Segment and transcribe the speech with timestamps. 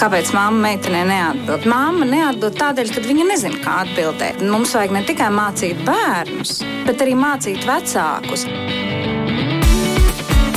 [0.00, 1.66] Kāpēc mamma meitenei neatbild?
[1.68, 4.38] Māma neatbild tādēļ, ka viņa nezina, kā atbildēt.
[4.48, 6.54] Mums vajag ne tikai mācīt bērnus,
[6.86, 8.46] bet arī mācīt vecākus.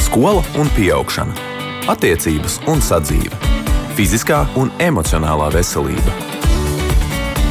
[0.05, 1.35] Skola un augšana,
[1.91, 3.35] attiecības un sadzīve,
[3.97, 6.15] fiziskā un emocionālā veselība.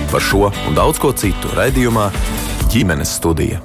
[0.08, 2.08] Par šo un daudz ko citu raidījumā
[2.72, 3.60] ģimenes studija.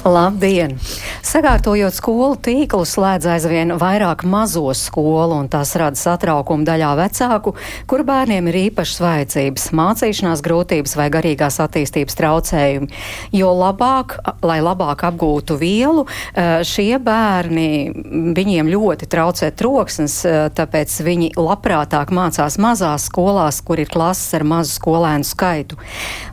[0.00, 0.78] Labdien!
[1.20, 7.52] Sakārtojot skolu tīklu, slēdz aizvien vairāk mazo skolu, un tas rada satraukumu daļā vecāku,
[7.90, 12.88] kur bērniem ir īpašas vajadzības, mācīšanās grūtības vai garīgās attīstības traucējumi.
[13.36, 17.92] Jo labāk, lai labāk apgūtu vielu, eh, šie bērni,
[18.40, 24.48] viņiem ļoti traucē troksnis, eh, tāpēc viņi labprātāk mācās mazās skolās, kur ir klases ar
[24.48, 25.76] mazu skolēnu skaitu.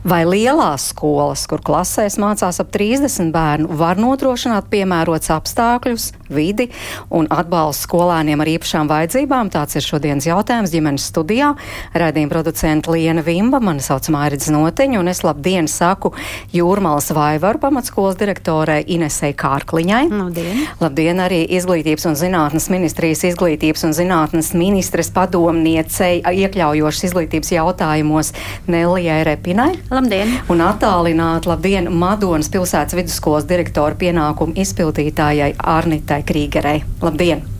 [0.04, 6.68] Vai lielās skolas, kur klasēs mācās ap 30 bērnu, var nodrošināt piemērots apstākļus, vidi
[7.14, 9.50] un atbalstu skolēniem ar īpašām vajadzībām?
[9.54, 11.54] Tāds ir šodienas jautājums ģimenes studijā.
[11.98, 16.12] Radījuma producenta Liena Vimba, mani sauc Mairidz Noteņa, un es labdien saku
[16.54, 20.04] Jūrmalas Vaivaru pamatskolas direktorai Inesei Kārkliņai.
[20.12, 20.62] Labdien!
[20.82, 28.32] Labdien arī Izglītības un zinātnes ministrijas izglītības un zinātnes ministres padomniecei iekļaujošas izglītības jautājumos
[28.70, 29.72] Nelijai Repinai.
[29.90, 30.36] Labdien!
[30.52, 36.82] Un attālināt labdien Madonas pilsētas vidusskolas direktora pienākumu izpildītājai Arnitai Krīgerei.
[37.02, 37.57] Labdien!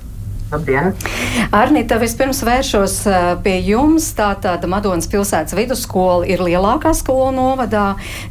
[0.48, 0.94] Labdien!
[1.52, 2.94] Arnita, vispirms vēršos
[3.44, 4.06] pie jums.
[4.16, 7.82] Tātad Madonas pilsētas vidusskola ir lielākā skola novadā.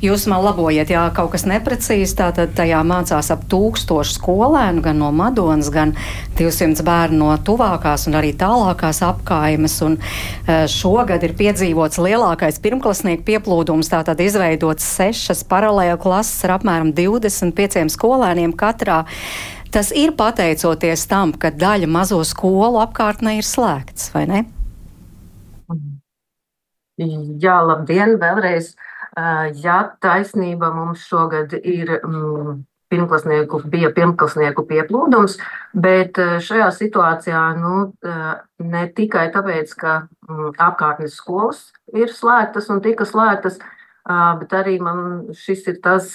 [0.02, 2.16] Jūs man labojiet, ja kaut kas neprecīzi.
[2.18, 5.94] Tātad tajā mācās ap tūkstošu skolēnu, gan no Madonas, gan
[6.40, 9.78] 200 bērnu no tuvākās un arī tālākās apkaimes.
[9.86, 10.00] Un
[10.74, 13.94] šogad ir piedzīvots lielākais pirmklasnieku pieplūdums.
[13.94, 19.04] Tātad izveidots sešas paralēlu klases ar apmēram 25 skolēniem katrā.
[19.72, 24.46] Tas ir pateicoties tam, ka daļa mazo skolu apkārtnē ir slēgts, vai ne?
[26.98, 28.72] Jā, labdien, vēlreiz.
[29.62, 35.38] Jā, taisnība mums šogad ir mm, pirmklasnieku, bija pirmklasnieku pieplūdums,
[35.74, 37.74] bet šajā situācijā nu,
[38.64, 43.60] ne tikai tāpēc, ka mm, apkārtnes skolas ir slēgtas un tika slēgtas,
[44.08, 46.14] bet arī man šis ir tas,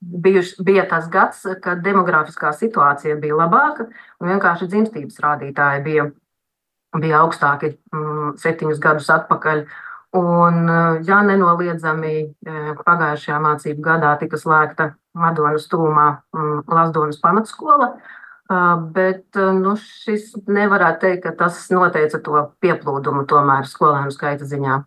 [0.00, 3.86] bijuš, bija tas gads, kad demografiskā situācija bija labāka
[4.20, 6.08] un vienkārši dzimstības rādītāji bija,
[6.96, 7.74] bija augstāki
[8.40, 9.64] septiņus gadus atpakaļ.
[10.18, 10.64] Un,
[11.06, 12.14] jā, nenoliedzami
[12.82, 16.06] pagājušajā mācību gadā tika slēgta Madonas tūmā
[16.66, 17.92] Lasdonas pamatskola,
[18.96, 24.80] bet nu, šis nevarētu teikt, ka tas noteica to pieplūdumu tomēr skolēnu skaita ziņā.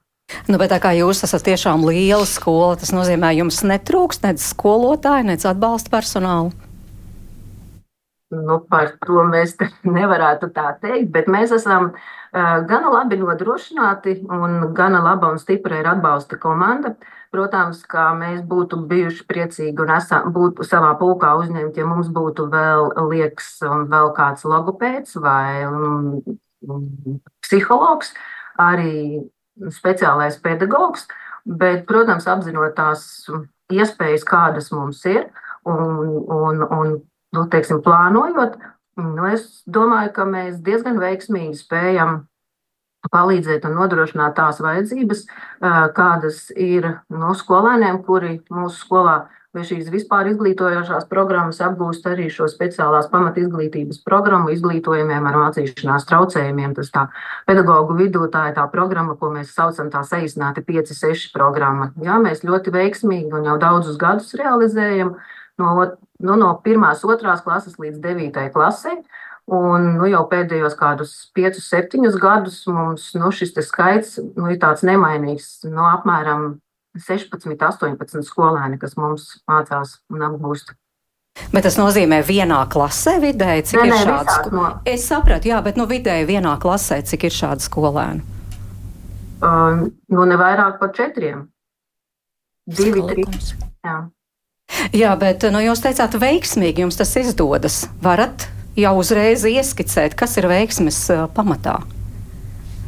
[0.50, 5.30] Nu, bet tā kā jūs esat tiešām liela skola, tas nozīmē, jums netrūks nec skolotāju,
[5.32, 6.54] nec atbalsta personālu.
[8.34, 9.56] Nu, par to mēs
[9.98, 15.82] nevarētu tā teikt, bet mēs esam uh, gana labi nodrošināti un gana laba un stipra
[15.82, 16.96] ir atbalsta komanda.
[17.34, 22.46] Protams, kā mēs būtu bijuši priecīgi un esam, būtu savā pulkā uzņemti, ja mums būtu
[22.54, 26.20] vēl liekas un vēl kāds logopēds vai um,
[27.42, 28.14] psihologs.
[28.62, 29.24] Arī
[29.74, 31.08] speciālais pedagogs,
[31.46, 33.06] bet, protams, apzinot tās
[33.74, 35.28] iespējas, kādas mums ir,
[35.66, 36.94] un, un, un
[37.34, 38.58] nu, teiksim, plānojot,
[39.02, 42.24] nu, es domāju, ka mēs diezgan veiksmīgi spējam
[43.12, 45.26] palīdzēt un nodrošināt tās vajadzības,
[45.98, 49.18] kādas ir no skolēniem, kuri mūsu skolā
[49.54, 56.08] vai šīs vispār izglītojošās programmas apgūst arī šo speciālās pamat izglītības programmu izglītojumiem ar mācīšanās
[56.10, 56.74] traucējumiem.
[56.78, 57.06] Tas tā
[57.50, 61.92] pedagoģu vidū tā ir tā programma, ko mēs saucam tā saīsināti 5-6 programma.
[62.02, 65.14] Jā, mēs ļoti veiksmīgi un jau daudzus gadus realizējam
[65.62, 65.76] no,
[66.18, 68.98] nu, no pirmās, otrās klases līdz devītai klasei.
[69.54, 74.86] Un nu, jau pēdējos kādus 5, 7 gadus mums nu, šis skaits nu, ir tāds
[74.88, 76.54] nemainīgs, nu, apmēram
[76.94, 80.76] 16, 18 skolēni, kas mums mācās un apgūst.
[81.54, 84.52] Bet tas nozīmē vienā klasē vidēji, cik ne, ir šāds?
[84.54, 84.68] No...
[84.86, 88.22] Es sapratu, jā, bet nu vidēji vienā klasē, cik ir šādu skolēnu?
[89.44, 91.48] Uh, nu, ne vairāk par četriem.
[92.70, 93.56] Divi, trīs.
[93.84, 93.98] Jā.
[94.96, 97.82] jā, bet nu, jūs teicāt, veiksmīgi jums tas izdodas.
[98.06, 98.46] Varat
[98.80, 101.82] jau uzreiz ieskicēt, kas ir veiksmes uh, pamatā?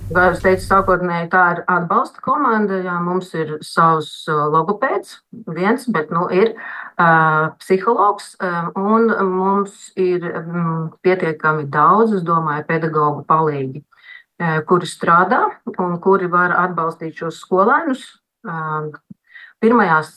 [0.05, 2.77] Kā jau teicu, sākotnēji tā ir atbalsta komanda.
[2.85, 5.15] Jā, mums ir savs logopēds,
[5.49, 12.67] viens, bet nu, ir uh, psihologs, uh, un mums ir um, pietiekami daudz, es domāju,
[12.69, 15.41] pedagoģu palīgi, uh, kuri strādā
[15.73, 18.05] un kuri var atbalstīt šos skolēnus.
[18.45, 18.93] Uh,
[19.63, 20.09] Pirmajās,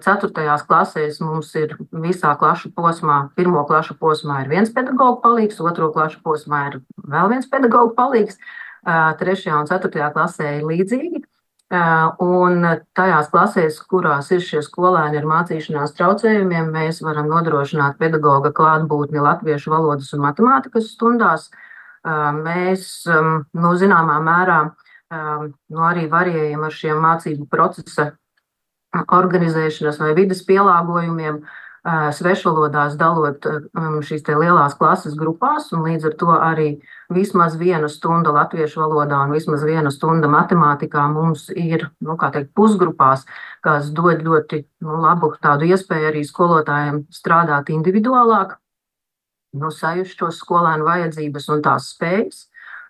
[0.00, 5.90] ceturtajās klasēs mums ir visā klašu posmā, pirmo klašu posmā ir viens pedagoģa palīgs, otro
[5.92, 6.78] klašu posmā ir
[7.12, 8.38] vēl viens pedagoģa palīgs.
[8.84, 11.22] Trešajā un ceturtajā klasē ir līdzīgi.
[12.24, 19.22] Un tajās klasēs, kurās ir šie skolēni ar mācīšanās traucējumiem, mēs varam nodrošināt pedagoga klātbūtni
[19.24, 21.48] latviešu valodas un matemātikas stundās.
[22.04, 24.60] Mēs, nu, zināmā mērā,
[25.10, 28.12] nu, arī varējam ar šiem mācību procesa
[28.94, 33.44] organizēšanas vai vidas pielāgojumiem, uh, svešvalodās dalot
[34.04, 36.68] šīs lielās klases grupās, un līdz ar to arī
[37.12, 43.26] vismaz viena stunda latviešu valodā un vismaz viena stunda matemātikā mums ir nu, teikt, pusgrupās,
[43.60, 48.56] kas dod ļoti nu, labu tādu iespēju arī skolotājiem strādāt individuālāk,
[49.60, 52.46] nu, sajust šo skolēnu vajadzības un tās spējas,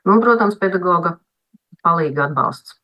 [0.07, 1.19] nu, un, protams, pedagoga
[1.83, 2.79] palīga atbalsts.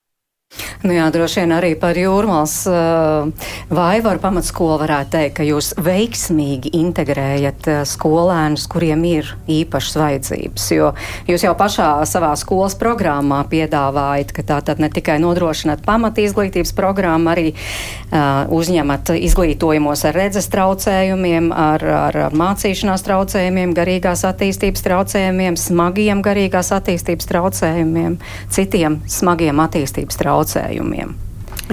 [0.82, 6.72] Nu jā, droši vien arī par jūrmālas uh, vaivaru pamatskolu varētu teikt, ka jūs veiksmīgi
[6.74, 10.64] integrējat skolēnus, kuriem ir īpašas vajadzības.
[10.74, 10.88] Jo
[11.28, 16.74] jūs jau pašā savā skolas programmā piedāvājat, ka tā tad ne tikai nodrošināt pamat izglītības
[16.74, 25.60] programmu, arī uh, uzņemat izglītojumos ar redzes traucējumiem, ar, ar mācīšanās traucējumiem, garīgās attīstības traucējumiem,
[25.60, 28.18] smagiem garīgās attīstības traucējumiem,
[28.50, 31.14] citiem smagiem attīstības traucējumiem traucējumiem.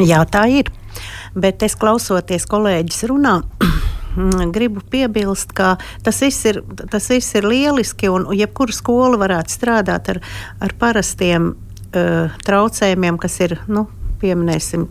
[0.04, 0.72] Jā, tā ir.
[1.38, 3.42] Bet es klausoties kolēģis runā.
[4.56, 10.10] gribu piebilst, ka tas viss ir, tas viss ir lieliski, un jebkura skola varētu strādāt
[10.10, 10.22] ar,
[10.60, 13.86] ar parastiem uh, traucējumiem, kas ir nu,
[14.22, 14.88] pieminēsim,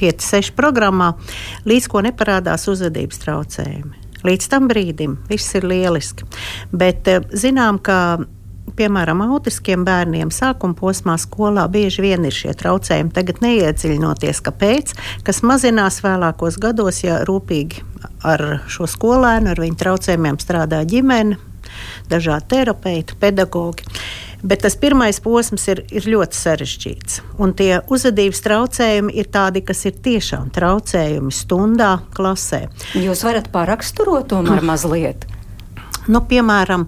[0.00, 1.12] 5, 6 programmā,
[1.64, 4.02] līdz ko neparādās uzvedības traucējumi.
[4.24, 6.26] Līdz tam brīdim viss ir lieliski.
[6.72, 7.06] Bet
[7.36, 8.24] zinām, ka
[8.78, 13.12] piemēram, autiskiem bērniem sākuma posmā skolā bieži vien ir šie traucējumi.
[13.14, 14.94] Tagad neiedziļinoties, kāpēc,
[15.26, 17.84] kas mazinās vēlākos gados, ja rūpīgi
[18.24, 21.38] ar šo skolēnu, ar viņu traucējumiem strādā ģimene,
[22.10, 23.86] dažādi terapeiti, pedagogi.
[24.44, 27.22] Bet tas pirmais posms ir, ir ļoti sarežģīts.
[27.40, 32.66] Un tie uzvedības traucējumi ir tādi, kas ir tiešām traucējumi stundā, klasē.
[33.00, 35.24] Jūs varat paraksturot to mazliet?
[36.08, 36.86] Nu, piemēram,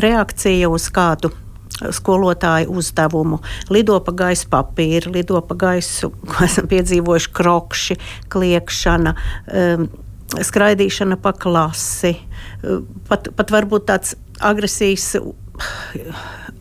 [0.00, 1.32] reakcija uz kādu
[1.74, 3.40] skolotāju uzdevumu.
[3.72, 7.98] Lido pa gaisu papīru, lido pa gaisu, ko esam piedzīvojuši, krokši,
[8.32, 9.14] kliekšana,
[9.62, 9.88] um,
[10.34, 12.14] skraidīšana pa klasi,
[13.08, 15.14] pat, pat varbūt tāds agresijas.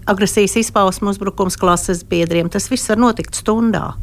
[0.04, 2.50] Agresijas izpausme, uzbrukums klases biedriem.
[2.52, 3.94] Tas viss var notikt stundā.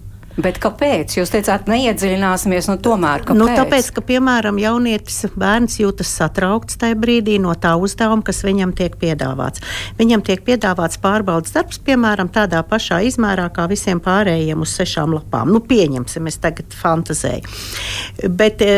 [0.40, 1.16] Bet kāpēc?
[1.18, 3.40] Jūs teicāt, neiedziļināsimies, nu tomēr kāpēc?
[3.40, 8.72] Nu, tāpēc, ka, piemēram, jaunietis bērns jūtas satraukts tajā brīdī no tā uzdevuma, kas viņam
[8.78, 9.64] tiek piedāvāts.
[9.98, 15.52] Viņam tiek piedāvāts pārbaudas darbs, piemēram, tādā pašā izmērā kā visiem pārējiem uz sešām lapām.
[15.52, 18.30] Nu, pieņemsim, es tagad fantazēju.
[18.40, 18.72] Bet e,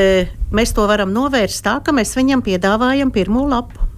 [0.55, 3.93] mēs to varam novērst tā, ka mēs viņam piedāvājam pirmo lapu.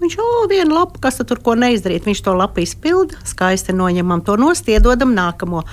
[0.00, 2.06] Viņš jau vienu lapu, kas tur ko neizdarīt.
[2.08, 5.66] Viņš to lapu izpilda, skaisti noņemam to nost, iedodam nākamo.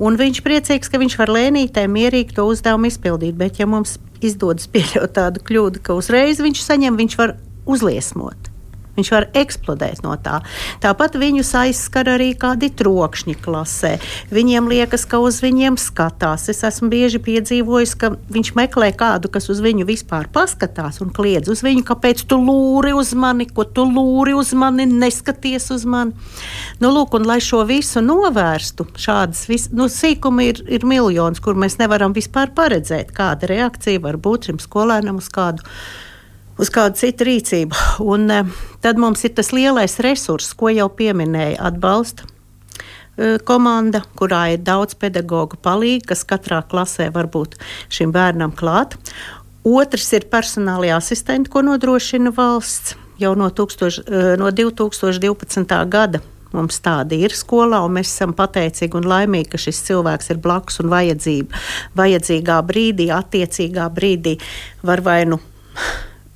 [0.00, 3.36] Un viņš priecīgs, ka viņš var lēnītē mierīgi to uzdevumu izpildīt.
[3.38, 7.36] Bet, ja mums izdodas pieļaut tādu kļūdu, ka uzreiz viņš saņem, viņš var
[7.68, 8.51] uzliesmot.
[8.92, 10.42] Viņš var eksplodēt no tā.
[10.82, 13.92] Tāpat viņus aizskar arī kādi trokšņi klasē.
[14.32, 16.50] Viņiem liekas, ka uz viņiem skatās.
[16.52, 21.48] Es esmu bieži piedzīvojis, ka viņš meklē kādu, kas uz viņu vispār paskatās un kliedz
[21.52, 26.12] uz viņu, kāpēc tu lūri uz mani, ko tu lūri uz mani, neskaties uz mani.
[26.82, 31.56] Nu, lūk, un lai šo visu novērstu, šādas vis, nu, sīkumi ir, ir miljons, kur
[31.56, 35.64] mēs nevaram vispār paredzēt, kāda reakcija var būt šim skolēnam uz kādu
[36.62, 37.82] uz kādu citu rīcību.
[38.06, 38.42] Un, e,
[38.84, 44.96] tad mums ir tas lielais resurs, ko jau pieminēja atbalsta e, komanda, kurā ir daudz
[45.02, 47.58] pedagoģu palīdzību, kas katrā klasē var būt
[47.92, 48.98] šim bērnam klāt.
[49.66, 55.82] Otrs ir personālajā asistenti, ko nodrošina valsts jau no, tūkstoš, e, no 2012.
[55.90, 56.22] gada.
[56.52, 60.82] Mums tāda ir skolā, un mēs esam pateicīgi un laimīgi, ka šis cilvēks ir blakus
[60.82, 61.62] un vajadzība.
[61.96, 64.36] Vajadzīgā brīdī, attiecīgā brīdī
[64.84, 65.40] var vai nu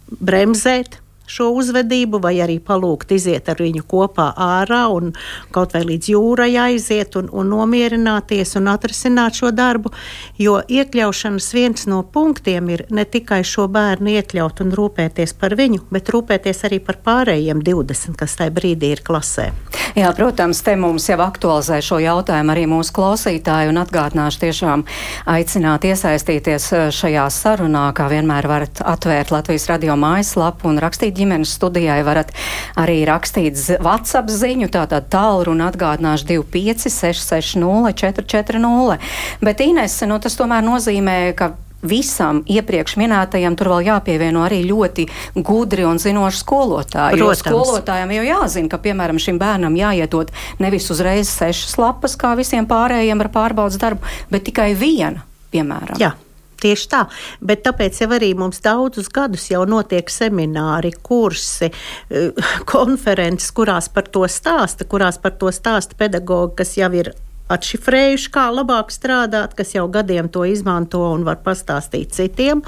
[0.09, 5.13] bremzēt šo uzvedību, vai arī palūgt iziet ar viņu kopā ārā un
[5.55, 9.93] kaut vai līdz jūrai aiziet un, un nomierināties un atrisināt šo darbu.
[10.39, 15.85] Jo iekļaušanas viens no punktiem ir ne tikai šo bērnu iekļaut un rūpēties par viņu,
[15.93, 19.51] bet rūpēties arī par pārējiem 20, kas tajā brīdī ir klasē.
[19.97, 24.85] Jā, protams, te mums jau aktualizē šo jautājumu arī mūsu klausītāji un atgādināšu tiešām
[25.33, 31.57] aicināt iesaistīties eh, šajā sarunā, kā vienmēr varat atvērt Latvijas radio mājaslapu un rakstīt ģimenes
[31.59, 32.33] studijai varat
[32.79, 39.13] arī rakstīt WhatsApp ziņu, tātad tālruni atgādināšu 25 660 440.
[39.45, 41.55] Bet Ines, nu tas tomēr nozīmē, ka
[41.87, 45.07] visam iepriekš minētajam tur vēl jāpievieno arī ļoti
[45.45, 47.21] gudri un zinoši skolotāji.
[47.21, 50.33] Jo skolotājiem jau jāzina, ka, piemēram, šim bērnam jāietot
[50.63, 56.01] nevis uzreiz sešas lapas, kā visiem pārējiem ar pārbaudas darbu, bet tikai viena, piemēram.
[56.01, 56.15] Jā.
[56.63, 57.03] Tieši tā,
[57.45, 64.09] bet tāpēc jau arī mums daudzus gadus jau notiek semināri, kursi, eh, konferences, kurās par
[64.09, 67.13] to stāsta, kurās par to stāsta pedagogi, kas jau ir
[67.53, 72.65] atšifrējuši, kā labāk strādāt, kas jau gadiem to izmanto un var pastāstīt citiem.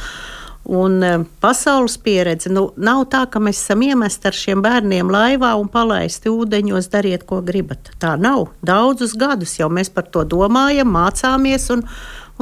[0.68, 5.54] Un e, pasaules pieredze nu, nav tā, ka mēs esam iemesti ar šiem bērniem laivā
[5.56, 7.88] un palaisti ūdeņos, dariet, ko gribat.
[8.02, 8.50] Tā nav.
[8.60, 11.86] Daudzus gadus jau mēs par to domājam, mācāmies un,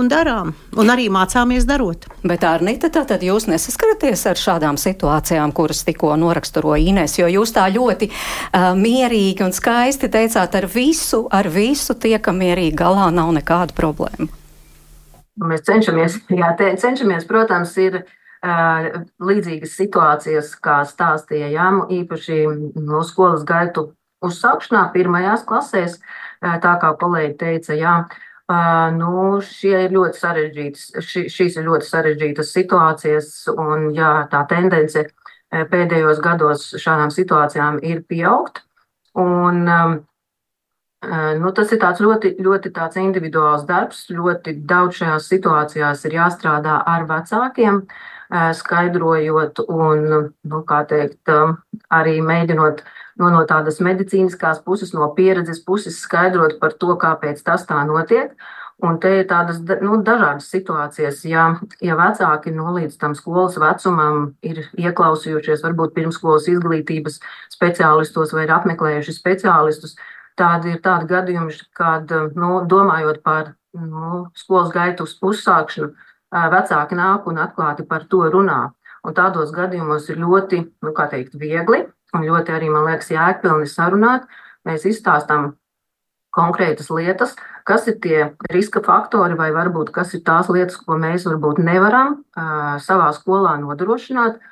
[0.00, 0.52] un darām.
[0.76, 2.06] Un arī mācāmies darot.
[2.26, 7.66] Bet, Arnita, tad jūs nesaskaraties ar šādām situācijām, kuras tikko noraksturoja Ines, jo jūs tā
[7.72, 13.76] ļoti uh, mierīgi un skaisti teicāt, ar visu, ar visu tiekam mierīgi galā, nav nekāda
[13.76, 14.28] problēma.
[15.46, 22.44] Mēs cenšamies, jā, te, cenšamies, protams, ir uh, līdzīgas situācijas, kā stāstīja Jāmu, īpaši
[22.76, 23.90] no skolas gaitu
[24.24, 29.40] uzsākšanā, pirmajās klasēs, uh, tā kā kolēģi teica, jā, uh, Nu,
[29.82, 30.20] ir ļoti
[31.02, 35.02] ši, šīs ir ļoti sarežģītas situācijas, un jā, tā tendence
[35.50, 38.62] pēdējos gados šādām situācijām ir pieaugt.
[39.18, 39.66] Un,
[41.42, 42.70] nu, tas ir ļoti, ļoti
[43.02, 44.04] individuāls darbs.
[44.14, 47.82] Ļoti daudz šajās situācijās ir jāstrādā ar vecākiem,
[48.30, 50.06] skaidrojot un,
[50.42, 51.30] nu, kā teikt,
[51.94, 52.82] arī mēģinot
[53.20, 58.34] no, no tādas medicīniskās puses, no pieredzes puses skaidrot par to, kāpēc tas tā notiek.
[58.84, 61.22] Un te ir tādas nu, dažādas situācijas.
[61.24, 61.46] Ja,
[61.80, 67.16] ja vecāki no līdz tam skolas vecumam ir ieklausījušies, varbūt pirmskolas izglītības
[67.54, 69.96] speciālistos vai ir apmeklējuši speciālistus,
[70.36, 75.94] tādi ir tādi gadījumi, kad, nu, domājot par nu, skolas gaitu uzsākšanu,
[76.32, 78.72] vecāki nāk un atklāti par to runā.
[79.06, 83.68] Un tādos gadījumos ir ļoti, nu, kā teikt, viegli un ļoti arī, man liekas, jēgpilni
[83.70, 84.26] sarunāt.
[84.66, 85.54] Mēs izstāstām
[86.34, 88.18] konkrētas lietas, kas ir tie
[88.52, 93.56] riska faktori, vai varbūt kas ir tās lietas, ko mēs varbūt nevaram uh, savā skolā
[93.62, 94.42] nodrošināt.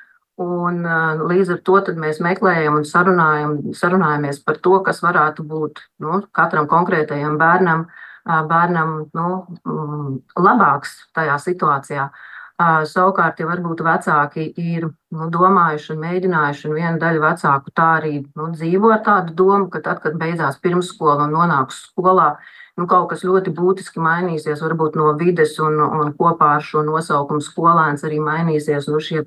[0.41, 5.83] Un, uh, līdz ar to mēs meklējam un sarunājam, sarunājamies par to, kas varētu būt
[6.03, 9.29] nu, katram konkrētajam bērnam, uh, bērnam nu,
[9.69, 12.09] um, labāks tajā situācijā.
[12.87, 18.13] Savukārt, ja varbūt vecāki ir nu, domājuši un mēģinājuši, un viena daļa vecāku tā arī
[18.39, 22.29] nu, dzīvo ar tādu domu, ka tad, kad beidzās pirmsskola un nonāks skolā,
[22.79, 27.43] nu, kaut kas ļoti būtiski mainīsies, varbūt no vides un, un kopā ar šo nosaukumu
[27.43, 29.25] skolēns arī mainīsies nu, šie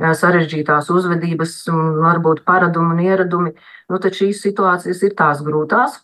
[0.00, 3.54] sarežģītās uzvedības, un varbūt paradumi un ieradumi.
[3.92, 6.00] Nu, tad šīs situācijas ir tās grūtās,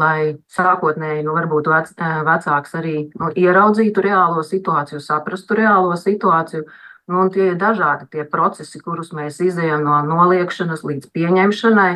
[0.00, 1.90] lai sākotnēji nu, varbūt vec,
[2.26, 6.64] vecāks arī nu, ieraudzītu reālo situāciju, saprastu reālo situāciju.
[7.10, 11.92] Nu, tie ir dažādi tie procesi, kurus mēs izējām no noliekšanas līdz pieņemšanai.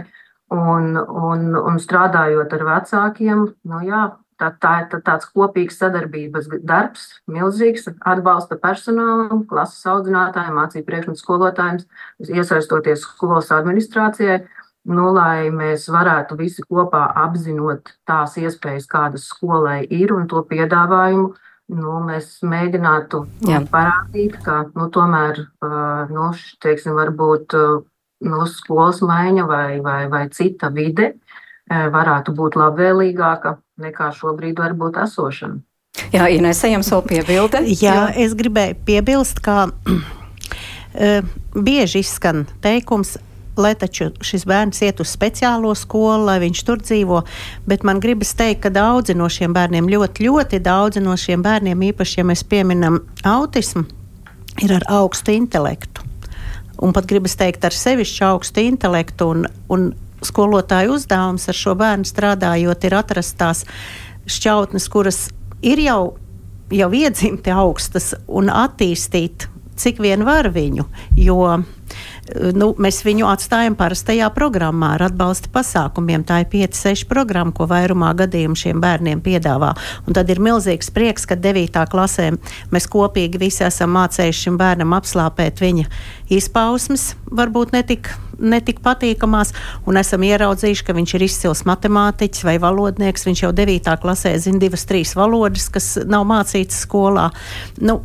[0.54, 4.02] Un, un, un strādājot ar vecākiem, nu, jā,
[4.38, 11.23] tā, tā ir tā, tāds kopīgs sadarbības darbs, milzīgs atbalsta personālam, klases audzinātājiem, mācību priekšmetu
[11.23, 11.81] skolotājiem,
[12.28, 14.43] iesaistoties skolas administrācijai
[14.90, 21.32] nu, lai mēs varētu visi kopā apzinot tās iespējas, kādas skolai ir un to piedāvājumu.
[21.74, 23.62] Nu, mēs mēģinātu Jā.
[23.72, 25.46] parādīt, ka nu, tomēr
[26.12, 26.26] nu,
[26.60, 27.56] teiksim, varbūt
[28.28, 31.14] nu, skolas maiņa vai, vai, vai cita vide
[31.70, 35.62] varētu būt labvēlīgāka nekā šobrīd var būt esošana.
[36.12, 37.62] Jā, Inês, ejam savu piebildi.
[37.80, 39.70] Jā, es gribēju piebilst, ka
[41.54, 43.16] bieži izskan teikums,
[43.56, 47.23] lai taču šis bērns iet uz speciālo skolu, lai viņš tur dzīvo.
[47.68, 51.87] Bet man gribas teikt, ka daudzi no šiem bērniem, ļoti, ļoti daudzi no šiem bērniem,
[51.90, 53.84] īpaši, ja mēs pieminam autismu,
[54.62, 56.02] ir ar augstu intelektu.
[56.82, 59.30] Un pat gribas teikt, ar sevišķu augstu intelektu.
[59.30, 59.92] Un, un
[60.25, 63.64] skolotāju uzdevums ar šo bērnu strādājot, ir atrast tās
[64.30, 65.26] šķautnes, kuras
[65.64, 66.14] ir jau,
[66.75, 70.87] jau iedzimti augstas un attīstīt, cik vien var viņu.
[71.18, 71.38] Jo
[72.57, 76.25] nu, mēs viņu atstājam parastajā programmā ar atbalsta pasākumiem.
[76.26, 79.75] Tā ir 5-6 programma, ko vairumā gadījumu šiem bērniem piedāvā.
[80.09, 81.85] Un tad ir milzīgs prieks, ka 9.
[81.93, 82.31] klasē
[82.73, 85.88] mēs kopīgi visi esam mācējuši šim bērnam apslāpēt viņa
[86.33, 88.09] izpausmes, varbūt netik,
[88.40, 89.52] netik patīkamās,
[89.88, 93.28] un esam ieraudzījuši, ka viņš ir izcils matemātiķis vai valodnieks.
[93.28, 93.95] Viņš jau 9.
[94.00, 97.28] klasē zina divas, trīs valodas, kas nav mācītas skolā.
[97.85, 98.00] Nu,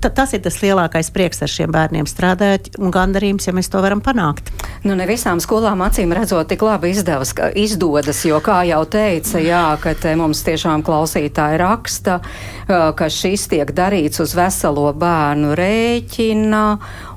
[0.00, 4.02] tas ir tas lielākais prieks ar šiem bērniem strādājot un gandarījums, ja mēs to varam
[4.04, 4.52] panākt.
[4.84, 9.64] Nu, ne visām skolām acīm redzot tik labi izdevas, izdodas, jo, kā jau teica, jā,
[9.82, 12.20] ka te mums tiešām klausītāji raksta,
[12.68, 16.64] ka šis tiek darīts uz veselo bērnu rēķina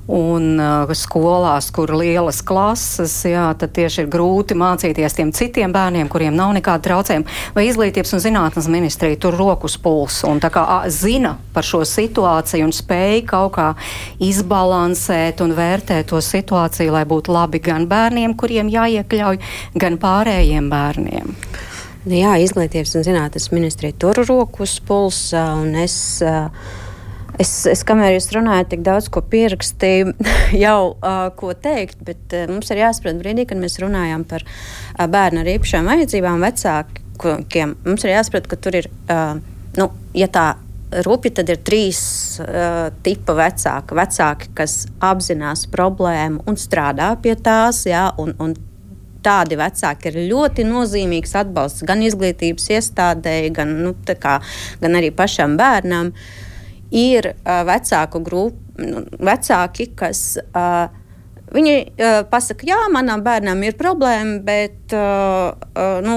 [0.03, 6.09] Un uh, skolās, kur lielas klases, jā, tad tieši ir grūti mācīties tiem citiem bērniem,
[6.11, 7.37] kuriem nav nekāda traucējuma.
[7.55, 11.85] Vai izglītības un zinātnes ministrija tur rokas pulsu un tā kā a, zina par šo
[11.87, 13.69] situāciju un spēja kaut kā
[14.19, 19.39] izbalansēt un vērtēt to situāciju, lai būtu labi gan bērniem, kuriem jāiekļauj,
[19.79, 21.35] gan pārējiem bērniem.
[22.11, 25.95] Jā, izglītības un zinātnes ministrija tur rokas pulsa un es.
[26.19, 26.81] Uh,
[27.41, 30.13] Es, es kamēr jūs runājat, tik daudz ko pierakstīju,
[30.65, 35.07] jau uh, ko teikt, bet uh, mums ir jāsaprot brīdī, kad mēs runājam par uh,
[35.09, 37.73] bērnu ar īpašām vajadzībām, vecākiem.
[37.87, 39.39] Mums ir jāsaprot, ka tur ir, uh,
[39.79, 40.51] nu, ja tā
[41.07, 42.03] rupji, tad ir trīs
[42.43, 43.97] uh, tipa vecāki.
[43.97, 48.53] Vecāki, kas apzinās problēmu un strādā pie tās, jā, un, un
[49.25, 54.37] tādi vecāki ir ļoti nozīmīgs atbalsts gan izglītības iestādēji, gan, nu, kā,
[54.85, 56.13] gan arī pašam bērnam.
[56.13, 56.49] Uh,
[56.93, 60.33] ir uh, vecāku grupu, nu, vecāki, kas.
[60.53, 60.99] Uh,
[61.53, 66.15] Viņi uh, pasaka, jā, manam bērnam ir problēma, bet uh, uh, nu,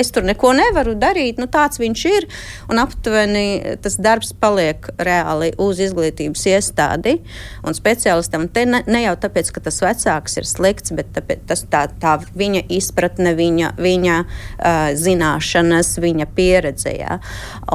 [0.00, 1.40] es tur neko nevaru darīt.
[1.40, 2.26] Nu, tāds viņš ir.
[2.72, 7.18] Un aptuveni tas darbs paliek reāli uz izglītības iestādi
[7.66, 8.48] un speciālistam.
[8.52, 12.16] Te ne, ne jau tāpēc, ka tas vecāks ir slikts, bet tāpēc, tas, tā, tā
[12.34, 16.94] viņa izpratne, viņa, viņa uh, zināšanas, viņa pieredze.
[17.00, 17.20] Jā.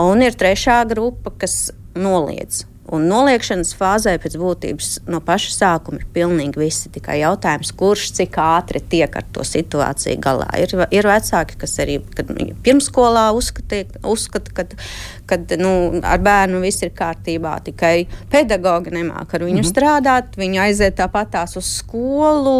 [0.02, 6.10] Un ir trešā grupa, kas noliedz Un noliekšanas fāzē pēc būtības no paša sākuma ir
[6.14, 6.92] pilnīgi visi.
[6.94, 10.46] Tikai jautājums, kurš cik ātri tiek ar to situāciju galā.
[10.62, 11.98] Ir, ir vecāki, kas arī
[12.66, 14.68] pirmsskolā uzskata, uzskata ka,
[15.26, 19.72] kad nu, ar bērnu viss ir kārtībā, tikai pedagogi nemāk ar viņu mm -hmm.
[19.72, 20.38] strādāt.
[20.38, 22.56] Viņi aiziet tāpatās uz skolu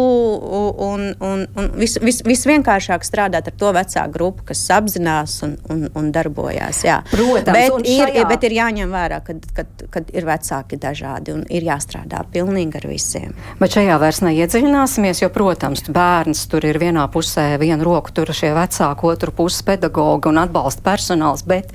[0.88, 5.88] un, un, un vis, vis, visvienkāršāk strādāt ar to vecāku grupu, kas apzinās un, un,
[5.94, 6.82] un darbojās.
[6.84, 7.02] Jā.
[7.10, 8.26] Protams, bet, ir, šajā...
[8.28, 12.88] bet ir jāņem vērā, ka, kad, kad ir vecāki dažādi un ir jāstrādā pilnīgi ar
[12.90, 13.34] visiem.
[13.60, 18.52] Bet šajā vairs neiedziļināsimies, jo, protams, bērns tur ir vienā pusē, viena roka tur šie
[18.56, 21.72] vecāki, otru pusi pedagoga un atbalsta personāls, bet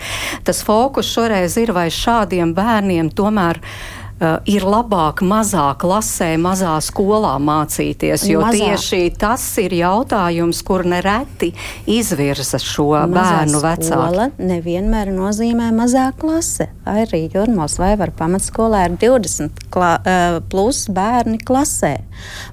[0.47, 3.59] tas fokus šoreiz ir vai šādiem bērniem tomēr
[4.45, 8.71] ir labāk mazā klasē, mazā skolā mācīties, jo mazā.
[8.71, 11.51] tieši tas ir jautājums, kur nereti
[11.89, 14.27] izvirza šo mazā bērnu vecāku.
[14.51, 16.69] Nevienmēr nozīmē mazā klase.
[16.85, 21.95] Arī Jurmos vai var pamatskolā ir 20 klā, uh, plus bērni klasē.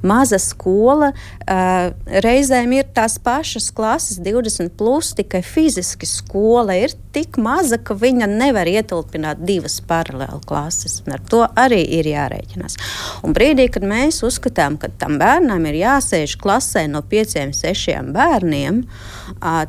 [0.06, 1.90] Maza skola uh,
[2.24, 8.28] reizēm ir tās pašas klases, 20 plus, tikai fiziski skola ir tik maza, ka viņa
[8.30, 11.00] nevar ietilpināt divas paralēlas klases.
[11.08, 12.78] Ar to arī ir jārēķinās.
[13.26, 18.84] Un brīdī, kad mēs uzskatām, ka tam bērnam ir jāsēž klasē no pieciem, sešiem bērniem,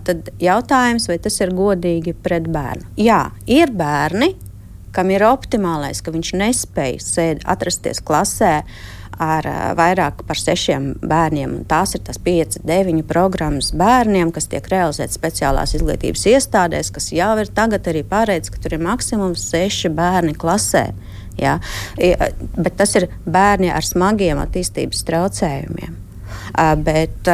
[0.06, 2.94] tad jautājums, vai tas ir godīgi pret bērnu?
[3.00, 4.34] Jā, ir bērni,
[4.96, 8.56] kam ir optimālais, ka viņš nespēja sēd, atrasties klasē
[9.20, 9.44] ar
[9.76, 11.58] vairāk par sešiem bērniem.
[11.68, 17.34] Tās ir tas pieci, deviņi programmas bērniem, kas tiek realizētas speciālās izglītības iestādēs, kas jau
[17.42, 20.86] ir tagad arī paredz, ka tur ir maksimums seši bērni klasē.
[21.40, 21.58] Ja?
[22.58, 25.98] Bet tas ir bērni ar smagiem attīstības traucējumiem.
[26.84, 27.30] Bet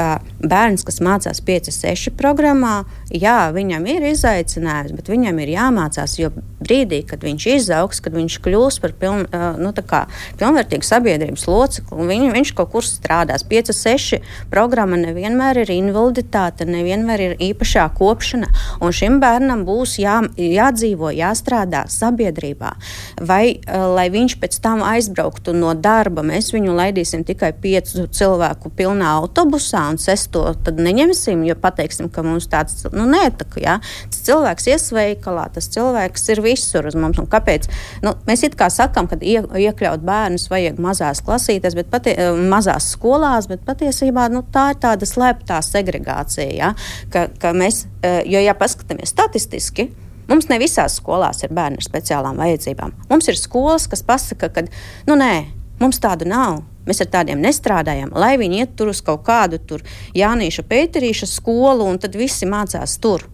[0.49, 6.17] bērns, kas mācās 5-6 programmā, jā, viņam ir izaicinājums, bet viņam ir jāmācās.
[6.19, 6.31] Jo
[6.65, 9.25] brīdī, kad viņš izaugs, kad viņš kļūs par piln,
[9.61, 10.05] nu, kā,
[10.39, 13.45] pilnvērtīgu sabiedrības locekli, viņ, viņš kaut kur strādās.
[13.45, 18.49] 5-6 programma nevienmēr ir invaliditāte, nevienmēr ir īpašā kopšana.
[18.81, 22.73] Un šim bērnam būs jā, jādzīvo, jāstrādā sabiedrībā.
[23.21, 29.11] Vai lai viņš pēc tam aizbrauktu no darba, mēs viņu laidīsim tikai 5 cilvēku pilnā
[29.19, 33.61] autobusā un 6 to neņemsim, jo pateiksim, ka mums tāds nu, netika.
[33.61, 33.75] Ja?
[34.11, 37.19] Tas cilvēks iesveikalā, tas cilvēks ir visur uz mums.
[37.31, 37.67] Kāpēc?
[38.05, 42.15] Nu, mēs it kā sakām, ka ie, iekļaut bērnus vajag mazās klasītēs, bet patie,
[42.51, 46.51] mazās skolās, bet patiesībā nu, tā ir tāda slēptā segregācija.
[46.53, 46.73] Ja?
[47.13, 49.89] Ka, ka mēs, e, jo, ja paskatāmies statistiski,
[50.25, 52.95] Mums ne visās skolās ir bērni ar speciālām vajadzībām.
[53.11, 54.63] Mums ir skolas, kas pasaka, ka,
[55.05, 55.33] nu, nē,
[55.81, 56.63] mums tādu nav.
[56.85, 59.83] Mēs ar tādiem nestrādājam, lai viņi iet tur uz kaut kādu tur
[60.17, 63.25] Jānīša Pēterīša skolu, un tad visi mācās tur.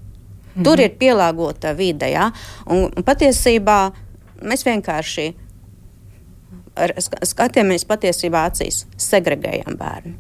[0.56, 0.64] Mhm.
[0.68, 2.12] Tur ir pielāgota vide.
[2.12, 2.32] Ja?
[2.68, 3.80] Un, un patiesībā
[4.42, 5.32] mēs vienkārši
[7.28, 10.16] skatījāmies patiesībā acīs, segregējam bērnu.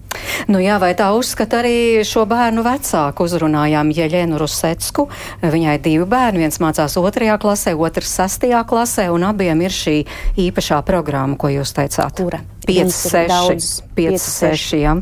[0.50, 3.28] Nu jā, vai tā uzskata arī šo bērnu vecāku?
[3.28, 5.08] Uzrunājām Jeļenu Rusecku.
[5.44, 9.98] Viņai divi bērni, viens mācās otrajā klasē, otrs sastajā klasē, un abiem ir šī
[10.48, 12.18] īpašā programma, ko jūs teicāt.
[12.18, 12.42] Kura?
[12.68, 14.94] 5, 6, 5, 6, jā.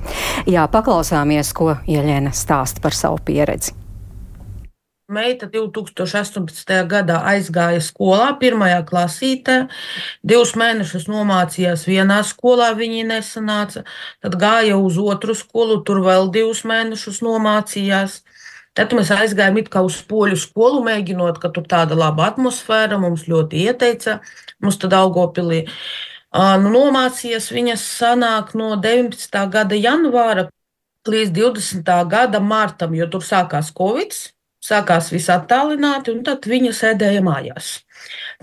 [0.48, 3.76] jā, paklausāmies, ko Jeļena stāsta par savu pieredzi.
[5.10, 6.70] Meita 2018.
[6.86, 9.56] gadā aizgāja skolā, pirmajā klasītē,
[10.22, 13.84] divus mēnešus nomācījās vienā skolā, viņa nesanāca,
[14.22, 18.20] tad gāja uz otru skolu, tur vēl divus mēnešus nomācījās.
[18.78, 24.20] Tad mēs aizgājām uz poļu skolu, mēģinot, ka tur tāda laba atmosfēra, mums ļoti ieteica,
[24.62, 25.66] mums tad Augopilī.
[26.38, 29.46] Nu, nomācījies viņas sanāk no 19.
[29.50, 30.52] gada janvāra
[31.10, 31.96] līdz 20.
[32.06, 34.14] gada martam, jo tur sākās Covid
[34.64, 37.80] sākās viss attālināti, un tad viņa sēdēja mājās.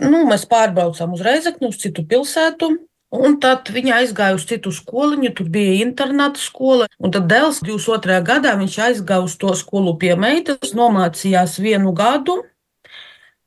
[0.02, 2.74] Nu, mēs pārbraucām uz Reizekni, uz citu pilsētu.
[3.16, 6.88] Un tad viņa aizgāja uz citu skoliņu, tur bija internāta skola.
[6.98, 8.18] Un tad dēls 22.
[8.26, 12.40] gadā viņš aizgāja uz to skolu pie meitas, nomācījās vienu gadu,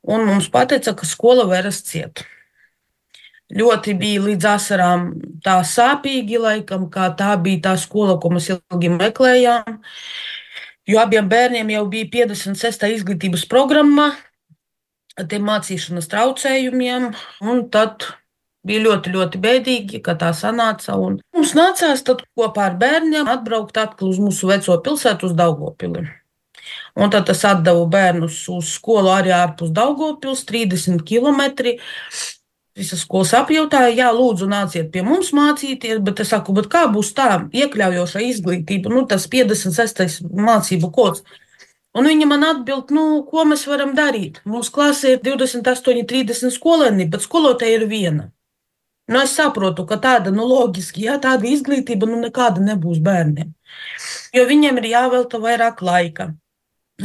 [0.08, 2.24] un mums pateica, ka skola vairs ciet.
[3.52, 5.06] Ļoti bija līdz asarām
[5.44, 9.80] tā sāpīgi, laikam, kā tā bija tā skola, ko mēs ilgi meklējām
[10.88, 12.88] jo abiem bērniem jau bija 56.
[13.00, 14.12] izglītības programma
[15.18, 17.10] ar tiem mācīšanas traucējumiem,
[17.74, 18.06] tad
[18.66, 20.96] bija ļoti, ļoti bēdīgi, ka tā sanāca.
[20.96, 26.06] Mums nācās kopā ar bērniem atbraukt atpakaļ uz mūsu veco pilsētu, uz Daugopili.
[27.00, 31.40] Un tad es atdevu bērnus uz skolu arī ārpus Daugopils, 30 km.
[32.80, 37.12] Visas skolas apjautāja, jā, lūdzu, nāciet pie mums mācīties, bet es saku, bet kā būs
[37.18, 40.22] tā iekļaujoša izglītība, nu, tas 56.
[40.48, 41.24] mācību kods.
[41.92, 44.40] Un viņa man atbild, nu, ko mēs varam darīt.
[44.48, 48.30] Mūsu klasē ir 28, 30 skolēni, bet skolotāja ir viena.
[49.10, 53.50] Nu, es saprotu, ka tāda, nu, loģiski, jā, tāda izglītība, nu, nekāda nebūs bērniem.
[54.32, 56.30] Jo viņiem ir jāvelta vairāk laika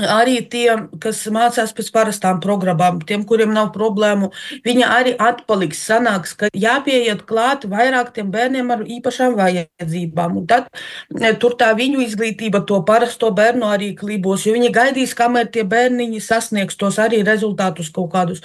[0.02, 0.68] arī tie,
[1.02, 4.32] kas mācās pēc parastām programmām, tiem, kuriem nav problēmu,
[4.66, 5.84] viņi arī atpaliks.
[5.86, 10.40] Sanāks, ka jāpieiet klāt vairāk tiem bērniem ar īpašām vajadzībām.
[10.42, 15.16] Un tad e, tur tā viņu izglītība, to parasto bērnu arī klībos, jo viņi gaidīs,
[15.18, 18.44] kamēr tie bērniņi sasniegs tos arī rezultātus kaut kādus.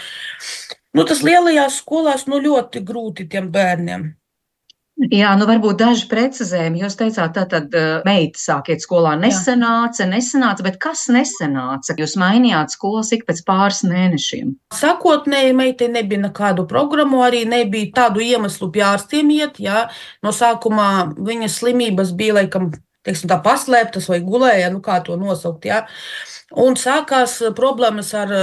[0.96, 4.10] Nu, tas lielajās skolās nu, ļoti grūti tiem bērniem.
[5.08, 6.82] Jā, nu varbūt daži precizējumi.
[6.82, 11.96] Jūs teicāt, tā tad uh, meita sākiet skolā nesanāca, nesanāca, bet kas nesanāca?
[11.96, 14.50] Jūs mainījāt skolas ik pēc pāris mēnešiem.
[14.76, 19.86] Sākotnēji meitai nebija nekādu programmu, arī nebija tādu iemeslu pie ārstiem iet, jā.
[20.26, 22.68] No sākumā viņas slimības bija, laikam,
[23.06, 25.86] teiksim tā paslēptas vai gulēja, nu kā to nosaukt, jā.
[26.60, 28.36] Un sākās problēmas ar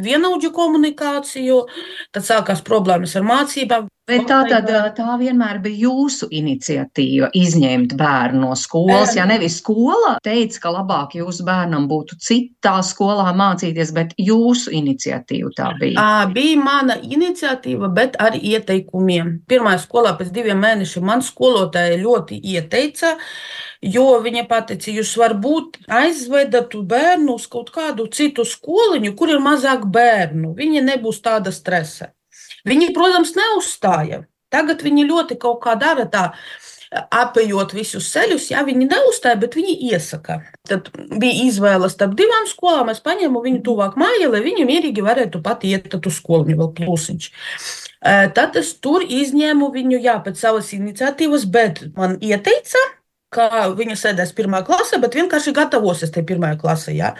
[0.00, 1.60] vienaudžu komunikāciju,
[2.14, 3.88] tad sākās problēmas ar mācībām.
[4.10, 9.14] Bet tā tad tā vienmēr bija jūsu iniciatīva izņemt bērnu no skolas.
[9.16, 15.54] Ja nevis skola teica, ka labāk jūsu bērnam būtu citā skolā mācīties, bet jūsu iniciatīva
[15.56, 16.06] tā bija.
[16.34, 19.40] Bija mana iniciatīva, bet ar ieteikumiem.
[19.50, 23.16] Pirmā skolā pēc diviem mēnešiem man skolotāja ļoti ieteica.
[23.80, 29.86] Jo viņa teica, jūs varbūt aizvedat bērnu uz kaut kādu citu skoliņu, kur ir mazāk
[29.88, 30.52] bērnu.
[30.58, 32.12] Viņa nebūs tāda stresa.
[32.68, 34.24] Viņi, protams, neuzstāja.
[34.50, 36.24] Tagad viņi ļoti kaut kā dara tā,
[36.90, 40.40] apējot visus ceļus, ja viņi neuzstāja, bet viņi iesaka.
[40.66, 42.90] Tad bija izvēle starp divām skolām.
[42.90, 47.30] Es paņēmu viņu tuvāk mājai, lai viņi mierīgi varētu pat iet uz skolu, vēl plusiņš.
[48.34, 52.82] Tad es tur izņēmu viņu, jā, pēc savas iniciatīvas, bet man ieteica,
[53.30, 56.90] ka viņa sēdēs pirmā klasē, bet vienkārši gatavosies tajā pirmā klasē.
[56.96, 57.12] Ja?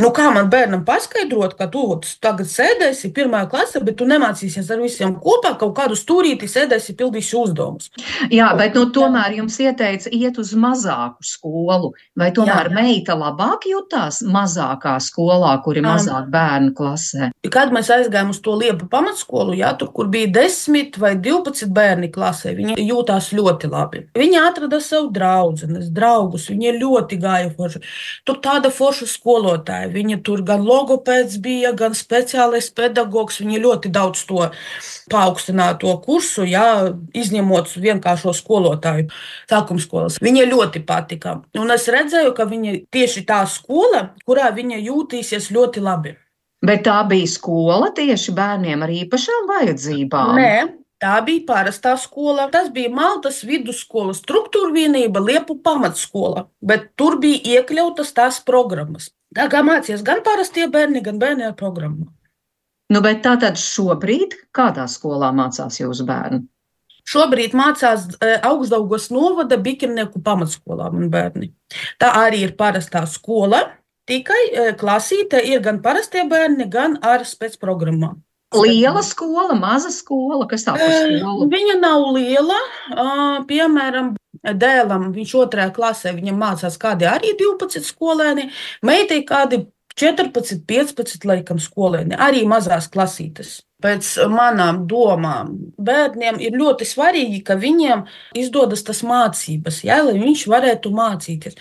[0.00, 1.82] Nu, kā man bērnam paskaidrot, ka tu
[2.24, 7.36] tagad sēdēsi pirmā klasē, bet tu nemācīsies ar visiem kopā kaut kādu stūrīti, sēdēsi, pildīsi
[7.36, 7.90] uzdevumus.
[8.32, 11.92] Jā, bet nu, tomēr jums ieteica iet uz mazāku skolu.
[12.16, 12.74] Vai tomēr Jā.
[12.78, 17.30] meita labāk jutās mazākā skolā, kur ir mazāk bērnu klasē?
[17.52, 22.08] Kad mēs aizgājām uz to liepu pamatskolu, jā, tur, kur bija 10 vai 12 bērni
[22.14, 24.06] klasē, viņi jūtās ļoti labi.
[24.16, 25.10] Viņi atrada sev
[25.50, 27.82] draudzenes, draugus, viņi ļoti gāja forši.
[28.24, 33.40] Tur tāda forša skolotāja Viņa tur gan logopēds bija, gan speciālais pedagogs.
[33.42, 34.48] Viņa ļoti daudz to
[35.10, 39.08] paaugstināto kursu, jā, izņemot vienkāršo skolotāju
[39.50, 40.20] sākuma skolas.
[40.22, 41.40] Viņa ļoti patika.
[41.58, 46.16] Un es redzēju, ka viņa tieši tā skola, kurā viņa jūtīsies ļoti labi.
[46.60, 50.34] Bet tā bija skola tieši bērniem ar īpašām vajadzībām.
[50.36, 52.48] Nē, Tā bija parastā skola.
[52.52, 59.08] Tas bija Maltas vidusskolas struktūra vienība, Liepu pamatskola, bet tur bija iekļautas tās programmas.
[59.36, 62.10] Tā kā mācījās gan parastie bērni, gan bērni ar programmu.
[62.90, 66.42] Nu, bet tā tad šobrīd kādā skolā mācās jūsu bērni?
[67.10, 71.52] Šobrīd mācās e, augstdaugos novada Bikirnieku pamatskolā man bērni.
[72.02, 73.62] Tā arī ir parastā skola,
[74.10, 78.18] tikai e, klasīte ir gan parastie bērni, gan ar spēcprogrammām.
[78.54, 81.46] Liela skola, maza skola, kas tā par E, skolu?
[81.52, 82.58] Viņa nav liela.
[83.46, 88.48] Piemēram, dēlam viņš otrajā klasē, viņam mācās kādi arī 12 skolēni,
[88.82, 89.64] meitai kādi
[90.00, 93.60] 14, 15 laikam skolēni, arī mazās klasītes.
[93.80, 98.04] Pēc manām domām, bērniem ir ļoti svarīgi, ka viņiem
[98.36, 101.56] izdodas tas mācības, ja, lai viņš varētu mācīties.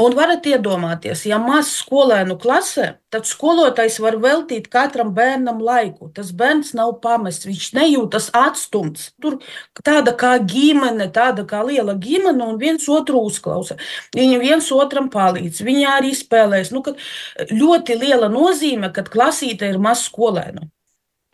[0.00, 6.08] Un varat iedomāties, ja maz skolēnu klasē, tad skolotājs var veltīt katram bērnam laiku.
[6.16, 9.12] Tas bērns nav pamests, viņš nejūtas atstumts.
[9.22, 9.38] Tur
[9.86, 13.78] tāda kā ģimene, tāda kā liela ģimene, un viens otru uzklausa.
[14.16, 16.74] Viņi viens otram palīdz, viņi arī spēlēs.
[16.74, 16.82] Nu,
[17.54, 20.73] ļoti liela nozīme, kad klasīte ir maz skolēnu.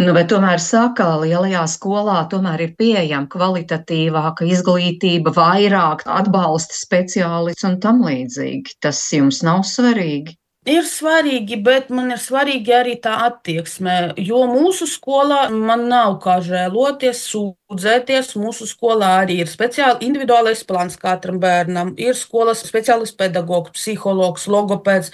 [0.00, 7.76] Nu, bet tomēr saka, lielajā skolā tomēr ir pieejama kvalitatīvāka izglītība, vairāk atbalsta speciālists un
[7.84, 8.78] tam līdzīgi.
[8.80, 10.38] Tas jums nav svarīgi.
[10.68, 14.14] Ir svarīgi, bet man ir svarīgi arī tā attieksme.
[14.20, 18.34] Jo mūsu skolā man nav kā žēloties, sūdzēties.
[18.40, 21.92] Mūsu skolā arī ir speciāli individuālais plāns katram bērnam.
[22.00, 25.12] Ir skolas speciālists pedagogs, psihologs, logopēds.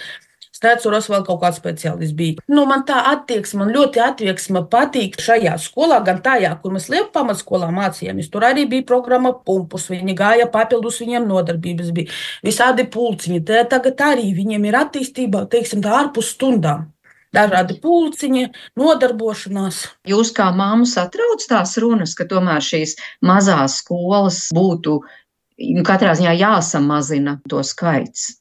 [0.57, 2.41] Stēcuros vēl kaut kāds speciālists bija.
[2.49, 7.11] Nu, man tā attieksme, man ļoti attieksme patīk šajā skolā, gan tajā, kur mēs lietu
[7.13, 8.31] pamatskolā mācījāmies.
[8.33, 12.13] Tur arī bija programma pumpus, viņi gāja papildus, viņiem nodarbības bija
[12.45, 13.43] visādi pulciņi.
[13.45, 16.87] Te tagad arī viņiem ir attīstība, teiksim, tā ārpus stundām.
[17.35, 18.47] Dažādi pulciņi,
[18.79, 19.83] nodarbošanās.
[20.07, 26.33] Jūs kā māmu satrauc tās runas, ka tomēr šīs mazās skolas būtu nu, katrā ziņā
[26.39, 28.31] jāsamazina to skaits.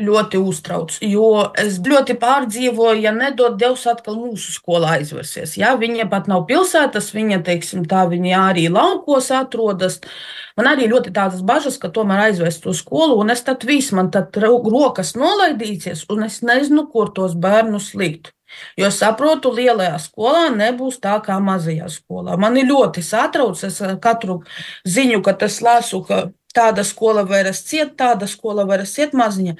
[0.00, 0.96] Ļoti uztrauc.
[1.04, 5.56] Jo es ļoti pārdzīvoju, ja nedod Dievs atkal mūsu skolā aizversies.
[5.60, 5.74] Ja?
[5.80, 10.00] Viņa pat nav pilsētas, viņa, teiksim, tā viņa arī laukos atrodas.
[10.58, 14.10] Man arī ļoti tādas bažas, ka tomēr aizvest to skolu, un es tad viss man
[14.12, 18.34] tad ro- rokas nolaidīsies, un es nezinu, kur tos bērnus likt.
[18.78, 22.36] Jo es saprotu, lielajā skolā nebūs tā kā mazajā skolā.
[22.40, 24.40] Man ir ļoti satrauc, es eh, katru
[24.88, 26.24] ziņu, kad es lasu, ka
[26.56, 29.56] tāda skola vairs ciet, tāda skola vairs ciet maziņa.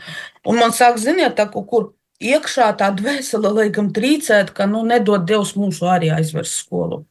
[0.49, 1.89] Un man sāk, ziniet, tā kaut kur
[2.21, 7.05] iekšā tā dvēsele laikam trīcēt, ka, nu, nedod Dievs mūsu arī aizvers skolu.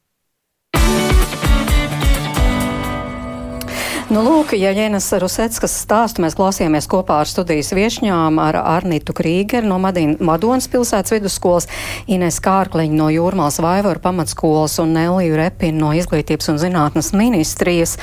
[4.10, 9.70] Nu, lūk, ja Jēnas Ruseckas stāstu mēs klausījāmies kopā ar studijas viešņām, ar Arnitu Krīgeru
[9.70, 11.68] no Madin, Madonas pilsētas vidusskolas,
[12.10, 18.00] Ines Kārkliņu no Jūrmāls Vaivaru pamatskolas un Neliju Repinu no Izglītības un zinātnes ministrijas.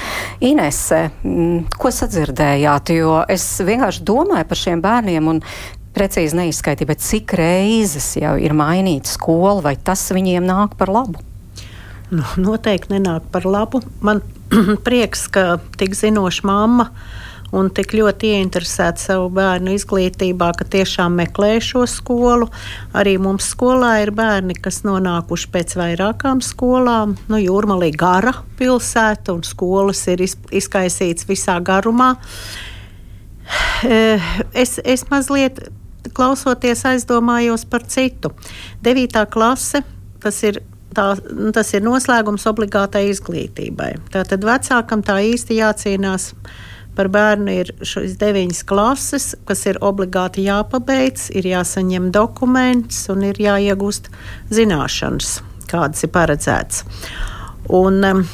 [0.46, 2.94] Inese, mm, ko sadzirdējāt?
[3.00, 5.42] Jo es vienkārši domāju par šiem bērniem un
[5.90, 11.32] precīzi neizskaitīju, bet cik reizes jau ir mainīta skola, vai tas viņiem nāk par labu?
[12.10, 13.80] Nu, noteikti nenāk par labu.
[14.04, 14.22] Man
[14.86, 16.90] prieks, ka tik zinoša mamma
[17.56, 22.48] un tik ļoti ieinteresēta savu bērnu izglītībā, ka tiešām meklē šo skolu.
[22.96, 27.16] Arī mums skolā ir bērni, kas nonākuši pēc vairākām skolām.
[27.30, 32.14] Nu, Jūrmalī gara pilsēta un skolas ir iz, izkaisīts visā garumā.
[33.86, 34.22] Eh,
[34.54, 35.60] Es, es mazliet
[36.14, 38.32] klausoties aizdomājos par citu.
[38.82, 39.84] Devītā klase,
[40.22, 40.62] tas ir
[40.96, 43.90] Tā, nu, tas ir noslēgums obligātai izglītībai.
[44.14, 46.30] Tātad vecākam tā īsti jācīnās
[46.96, 47.52] par bērnu.
[47.52, 54.08] Ir šīs deviņas klases, kas ir obligāti jāpabeidz, ir jāsaņem dokuments un ir jāiegūst
[54.56, 56.84] zināšanas, kādas ir paredzētas.
[57.76, 58.26] Un, um,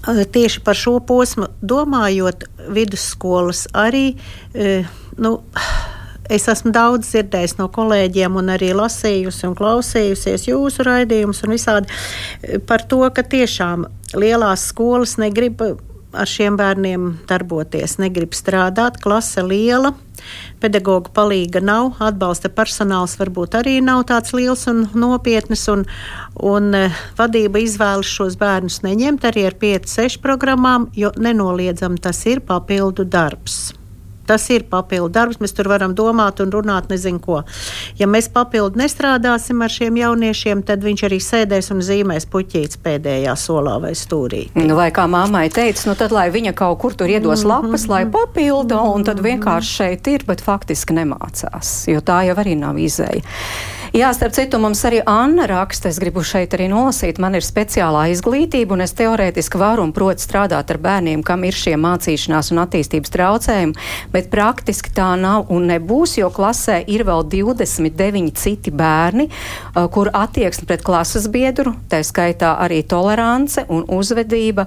[0.00, 4.16] Tieši par šo posmu domājot, vidusskolas arī.
[4.54, 4.86] eh,
[5.20, 5.42] Nu,
[6.30, 11.90] Es esmu daudz dzirdējis no kolēģiem, un arī lasījusi un klausījusies jūsu raidījumus, un visādi
[11.90, 15.64] eh, par to, ka tiešām lielās skolas negrib
[16.10, 19.92] ar šiem bērniem darboties, negrib strādāt, klase liela.
[20.62, 25.66] Pedagoģa palīga nav, atbalsta personāls varbūt arī nav tāds liels un nopietns.
[25.72, 25.82] Un,
[26.46, 32.46] un eh, vadība izvēlas šos bērnus neņemt arī ar 5-6 programmām, jo nenoliedzami tas ir
[32.46, 33.79] papildu darbs.
[34.30, 35.40] Tas ir papildu darbs.
[35.42, 37.40] Mēs tur varam domāt un runāt, nezinu ko.
[37.98, 43.34] Ja mēs papildu nestrādāsim ar šiem jauniešiem, tad viņš arī sēdēs un zīmēs puķītes pēdējā
[43.34, 44.44] solā vai stūrī.
[44.54, 48.04] Nu, vai kā mammai teica, nu tad lai viņa kaut kur tur iedos lapas, lai
[48.10, 53.26] papilda, un tad vienkārši šeit ir, bet faktiski nemācās, jo tā jau arī nav izēja.
[53.90, 58.04] Jā, starp citu, mums arī Anna raksta, es gribu šeit arī nolasīt, man ir speciālā
[58.12, 62.60] izglītība, un es teorētiski varu un protu strādāt ar bērniem, kam ir šie mācīšanās un
[62.62, 69.28] attīstības traucējumi, bet praktiski tā nav un nebūs, jo klasē ir vēl 29 citi bērni,
[69.94, 74.66] kur attieksme pret klases biedru, tā skaitā arī tolerance un uzvedība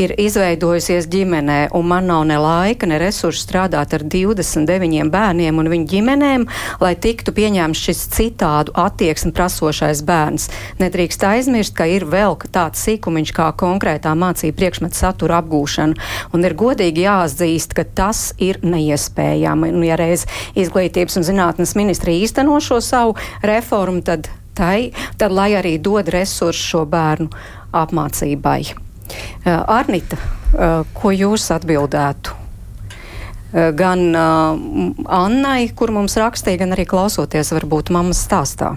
[0.00, 5.70] ir izveidojusies ģimenē, un man nav ne laika, ne resursu strādāt ar 29 bērniem un
[5.72, 6.46] viņu ģimenēm,
[6.80, 10.48] lai tiktu pieņemts šis citādu attieksmi prasošais bērns.
[10.80, 15.98] Nedrīkst aizmirst, ka ir vēl tāds sīkumiņš kā konkrētā mācību priekšmeta satura apgūšana,
[16.34, 19.72] un ir godīgi jāatzīst, ka tas ir neiespējami.
[19.72, 25.52] Un, ja reiz izglītības un zinātnes ministrija īsteno šo savu reformu, tad, tai, tad lai
[25.58, 27.28] arī dod resursu šo bērnu
[27.74, 28.60] apmācībai.
[29.44, 32.44] Uh, Arnita, uh, ko jūs atbildētu?
[33.54, 34.58] Eh, gan uh,
[35.06, 38.72] Annai, kur mums rakstīja, gan arī klausoties varbūt mammas stāstā.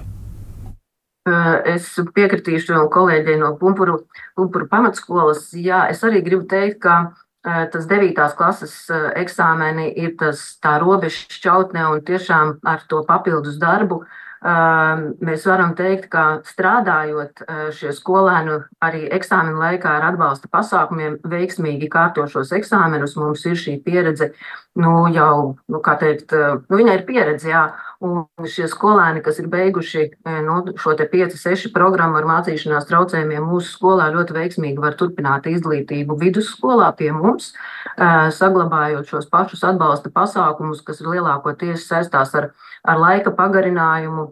[1.26, 4.04] Eh, es piekritīšu kolēģei no Pumpuru,
[4.38, 5.50] Pumpuru pamatskolas.
[5.58, 7.00] Jā, es arī gribu teikt, ka
[7.48, 14.02] tas devītās klases eksāmeni ir tas tā robeža šķautne un tiešām ar to papildus darbu.
[14.04, 17.42] Uh, Mēs varam teikt, ka strādājot
[17.74, 23.80] šie skolēni arī eksāmenu laikā ar atbalsta pasākumiem veiksmīgi kārto šos eksāmenus, mums ir šī
[23.82, 24.30] pieredze,
[24.78, 27.64] nu jau, nu kā teikt, nu viņai ir pieredze, jā,
[28.06, 30.04] un šie skolēni, kas ir beiguši
[30.46, 36.20] nu, šo te 5-6 programmu ar mācīšanās traucējumiem mūsu skolā, ļoti veiksmīgi var turpināt izglītību
[36.22, 37.54] vidusskolā pie mums,
[37.98, 42.52] saglabājot šos pašus atbalsta pasākumus, kas lielākoties saistās ar
[42.88, 44.28] ar laika pagarinājumu,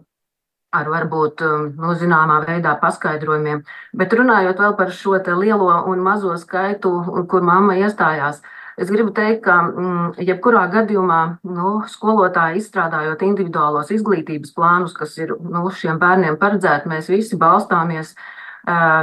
[0.76, 3.62] ar varbūt um, nu, zināmā veidā paskaidrojumiem.
[3.96, 6.92] Bet runājot vēl par šo lielo un mazo skaitu,
[7.30, 8.42] kur mamma iestājās,
[8.76, 15.36] es gribu teikt, ka mm, jebkurā gadījumā nu, skolotāji izstrādājot individuālos izglītības plānus, kas ir
[15.40, 18.16] nu, šiem bērniem paredzēti, mēs visi balstāmies.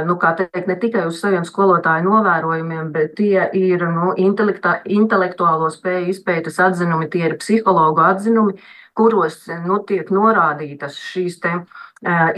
[0.04, 6.60] Nu, teikt, ne tikai uz saviem skolotāju novērojumiem, bet tie ir nu, intelektuālo spēju izpētes
[6.60, 11.54] atzinumi, tie ir psihologu atzinumi, uh, kuros nu, tiek norādītas šīs te,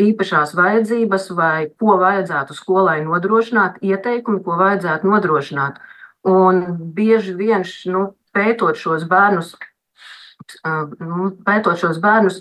[0.07, 5.81] īpašās vajadzības vai ko vajadzētu skolai nodrošināt, ieteikumi, ko vajadzētu nodrošināt.
[6.27, 6.63] Un
[6.95, 9.55] bieži vien nu, pētot šos bērnus,
[11.01, 12.41] nu, pētot šos bērnus,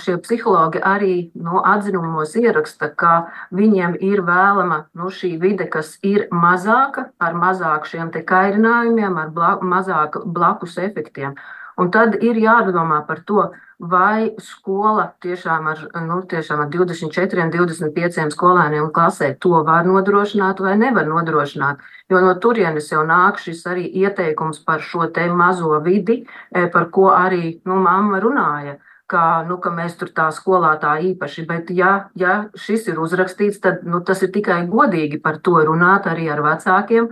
[0.00, 6.28] šie psihologi arī nu, atzinumos ieraksta, ka viņiem ir vēlama nu, šī vide, kas ir
[6.32, 11.36] mazāka, ar mazāk šiem kairinājumiem, ar bla, mazāk blakus efektiem.
[11.78, 18.34] Un tad ir jādomā par to, vai skola tiešām ar, nu, tiešām ar 24, 25
[18.34, 21.80] skolēniem klasē to var nodrošināt vai nevar nodrošināt.
[22.10, 26.90] Jo no turienes jau nāk šis arī ieteikums par šo te mazo vidi, e, par
[26.92, 28.76] ko arī nu, mamma runāja.
[29.10, 33.58] Ka, nu, ka mēs tur tā skolā tā īpaši, bet ja, ja šis ir uzrakstīts,
[33.58, 37.08] tad nu, tas ir tikai godīgi par to runāt arī ar vecākiem,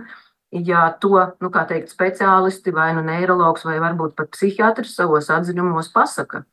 [0.51, 6.43] ja to, nu, teikt, speciālisti vai nu neiroloģis vai varbūt pat psihiatrs savos atzinumos pasaka.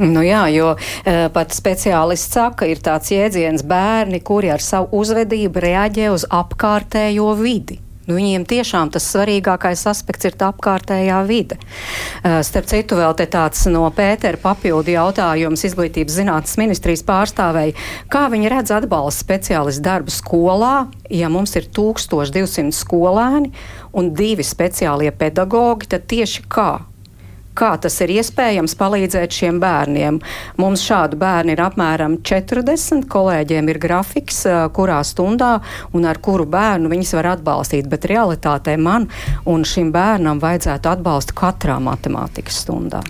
[0.00, 0.70] Nu jā, jo
[1.04, 7.34] e, pat speciālists saka, ir tāds jēdziens bērni, kuri ar savu uzvedību reaģē uz apkārtējo
[7.36, 7.82] vidi.
[8.08, 11.58] Nu, viņiem tiešām tas svarīgākais aspekts ir tā apkārtējā vide.
[11.58, 17.76] Uh, starp citu, vēl tāds no Pētera papildu jautājums izglītības zinātnes ministrijas pārstāvēja,
[18.10, 20.74] kā viņi redz atbalsta speciālistu darbu skolā,
[21.10, 23.52] ja mums ir 1200 skolēni
[23.94, 26.72] un divi speciālie pedagogi, tad tieši kā?
[27.52, 30.20] Kā tas ir iespējams palīdzēt šiem bērniem?
[30.60, 33.04] Mums šādu bērnu ir apmēram 40.
[33.12, 35.58] Kolēģiem ir grafiks, kurā stundā
[35.92, 37.90] un ar kuru bērnu viņas var atbalstīt.
[37.92, 39.10] Bet realitātē man
[39.44, 43.04] un šim bērnam vajadzētu atbalstu katrā matemātikas stundā.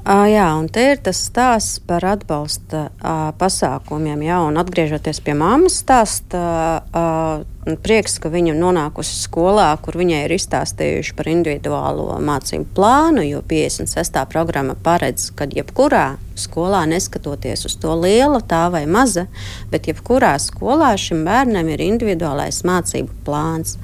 [0.00, 4.22] Uh, jā, un te ir tas stāsts par atbalsta uh, pasākumiem.
[4.24, 6.40] Jā, un atgriežoties pie mammas stāsta,
[6.88, 13.42] uh, prieks, ka viņa nonākusi skolā, kur viņai ir izstāstījuši par individuālo mācību plānu, jo
[13.44, 14.16] 56.
[14.32, 19.26] programma paredz, ka jebkurā skolā, neskatoties uz to liela, tā vai maza,
[19.68, 23.76] bet jebkurā skolā šim bērnam ir individuālais mācību plāns.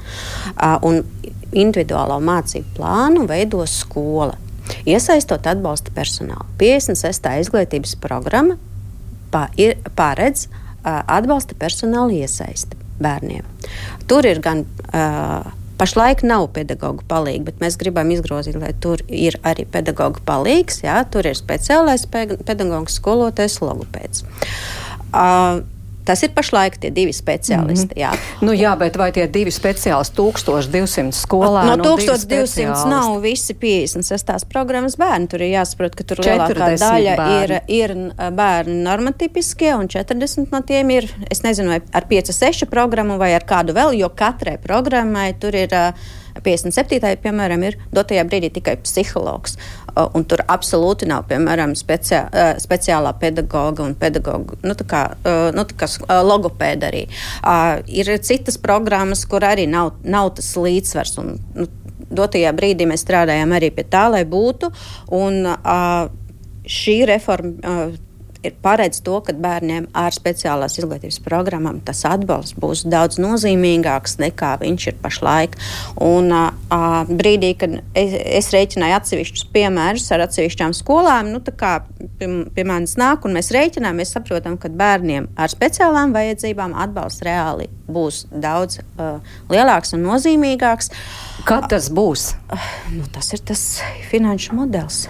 [0.56, 1.04] Uh,
[1.52, 4.45] individuālo mācību plānu veido skola.
[4.86, 6.46] Iesaistot atbalsta personālu.
[6.60, 7.28] 56.
[7.42, 8.58] izglītības programma
[9.32, 10.46] paredz
[10.86, 13.44] atbalsta personāla iesaisti bērniem.
[14.08, 19.36] Tur ir gan uh, Pašlaik nav pedagoģa palīga, bet mēs gribam izgrozīt, lai tur ir
[19.44, 20.80] arī pedagoģa palīgs.
[20.86, 24.24] Jā, tur ir speciālais pedagoģis, skolotājs, logopēds.
[25.12, 25.60] Uh,
[26.06, 27.96] Tas ir pašlaik tie divi speciālisti.
[27.96, 28.02] Mm -hmm.
[28.02, 28.44] jā.
[28.46, 31.64] Nu, jā, bet vai tie divi speciālisti 1200 skolā?
[31.66, 34.46] No 1200 nav visi 56.
[34.48, 35.26] programmas bērni.
[35.28, 37.64] Tur ir jāsaprot, ka tur lielākā daļa bērni.
[37.68, 43.18] ir, ir bērni normatipiskie un 40 no tiem ir, es nezinu, vai ar 5-6 programmu
[43.18, 45.68] vai ar kādu vēl, jo katrai programmai tur ir.
[45.72, 47.16] Uh, 57.
[47.22, 49.56] piemēram, ir dotajā brīdī tikai psihologs.
[49.96, 52.26] Un tur absolūti nav, piemēram, speciā,
[52.60, 55.02] speciālā pedagoga un pedagoga, nu, tā kā,
[55.56, 55.88] nu, tā kā
[56.26, 57.06] logopēda arī.
[57.88, 61.16] Ir citas programmas, kur arī nav, nav tas līdzsvars.
[61.22, 61.68] Un, nu,
[62.06, 64.70] dotajā brīdī mēs strādājām arī pie tā, lai būtu.
[65.16, 65.42] Un,
[66.66, 67.88] šī reforma
[68.48, 74.54] ir paredz to, ka bērniem ar speciālās izglītības programmām tas atbalsts būs daudz nozīmīgāks nekā
[74.62, 75.56] viņš ir pašlaik.
[76.02, 81.78] Un uh, brīdī, kad es, es rēķināju atsevišķus piemērus ar atsevišķām skolām, nu, kā
[82.20, 87.24] pie, pie manis nāk un mēs rēķinām, mēs saprotam, ka bērniem ar speciālām vajadzībām atbalsts
[87.26, 89.20] reāli būs daudz uh,
[89.52, 90.92] lielāks un nozīmīgāks.
[91.46, 92.32] Kad tas būs?
[92.50, 93.66] Uh, nu, tas ir tas
[94.10, 95.06] finanšu modelis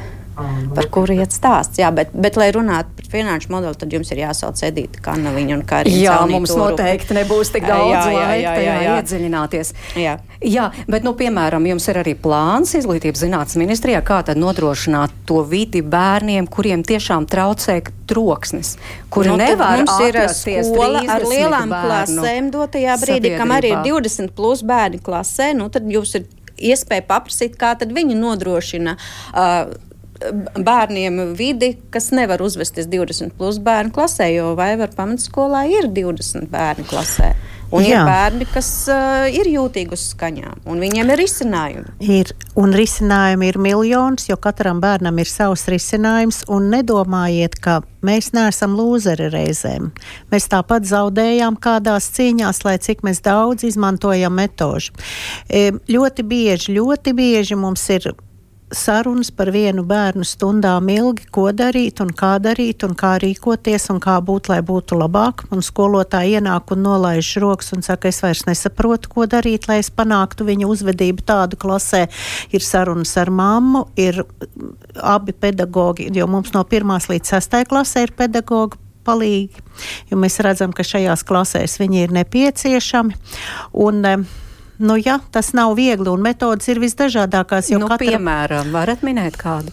[0.76, 1.80] par kuru iet stāsts.
[1.80, 5.64] Jā, bet, bet, lai runātu par finanšu modeli, tad jums ir jāsauc Edita Kanaviņa un
[5.68, 6.00] Karina.
[6.02, 6.66] Jā, mums turu.
[6.70, 8.96] noteikti nebūs tik daudz jā, jā, laika jā, jā, jā, jā.
[9.00, 9.72] iedziļināties.
[10.02, 10.16] Jā.
[10.44, 15.42] jā, bet, nu, piemēram, jums ir arī plāns izglītības zinātnes ministrijā, kā tad nodrošināt to
[15.48, 18.76] vidi bērniem, kuriem tiešām traucē troksnis,
[19.10, 24.34] kuri nu, nevar mums ir skola ar lielām klasēm dotajā brīdī, kam arī ir 20
[24.36, 29.74] plus bērni klasē, nu tad jūs ir iespēja paprasīt, kā tad viņi nodrošina uh,
[30.56, 36.50] bērniem vidi, kas nevar uzvesties 20 plus bērnu klasē, jo vai var pamatskolā ir 20
[36.52, 37.34] bērnu klasē.
[37.74, 37.98] Un Jā.
[37.98, 41.94] ir bērni, kas uh, ir jūtīgi uz skaņām, un viņiem ir risinājumi.
[41.98, 46.44] Ir, un risinājumi ir miljons, jo katram bērnam ir savs risinājums.
[46.46, 49.90] Nedomājiet, ka mēs neesam lūzeri reizēm.
[50.30, 54.94] Mēs tāpat zaudējām kādās cīņās, lai cik mēs daudz izmantojam metožu.
[55.50, 58.12] E, ļoti bieži, ļoti bieži mums ir
[58.74, 64.00] sarunas par vienu bērnu stundām ilgi, ko darīt un kā darīt un kā rīkoties un
[64.02, 65.44] kā būt, lai būtu labāk.
[65.54, 69.90] Un skolotāji ienāk un nolaiž rokas un saka, es vairs nesaprotu, ko darīt, lai es
[69.90, 72.06] panāktu viņa uzvedību tādu klasē.
[72.54, 74.24] Ir sarunas ar mammu, ir
[75.02, 79.62] abi pedagogi, jo mums no pirmās līdz sastai klasē ir pedagogi palīgi,
[80.10, 83.14] jo mēs redzam, ka šajās klasēs viņi ir nepieciešami.
[83.86, 84.02] Un,
[84.78, 87.70] Nu, jā, tas nav viegli, un metodas ir visdažādākās.
[87.72, 88.16] Nu, katra...
[88.16, 89.72] Piemēram, varat minēt kādu?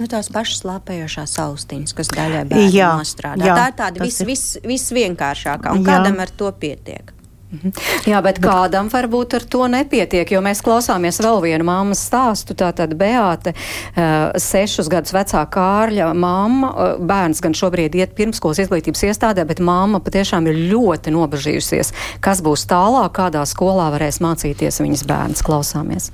[0.00, 3.46] Nu, tās pašas lāpējošās austiņas, kas daļai bērniem nostrādā.
[3.46, 5.90] Jā, tā ir tāda vis, vis, visvienkāršākā, un jā.
[5.92, 7.12] kādam ar to pietiek.
[7.54, 7.70] Mhm.
[8.08, 12.56] Jā, bet kādam varbūt ar to nepietiek, jo mēs klausāmies vēl vienu māmas stāstu.
[12.58, 19.04] Tātad Beāte, uh, sešus gadus vecā Kārļa mamma, uh, bērns gan šobrīd iet pirmskolas izglītības
[19.10, 21.92] iestādē, bet mamma patiešām ir ļoti nobežījusies,
[22.24, 25.44] kas būs tālāk, kādā skolā varēs mācīties viņas bērns.
[25.44, 26.10] Klausāmies.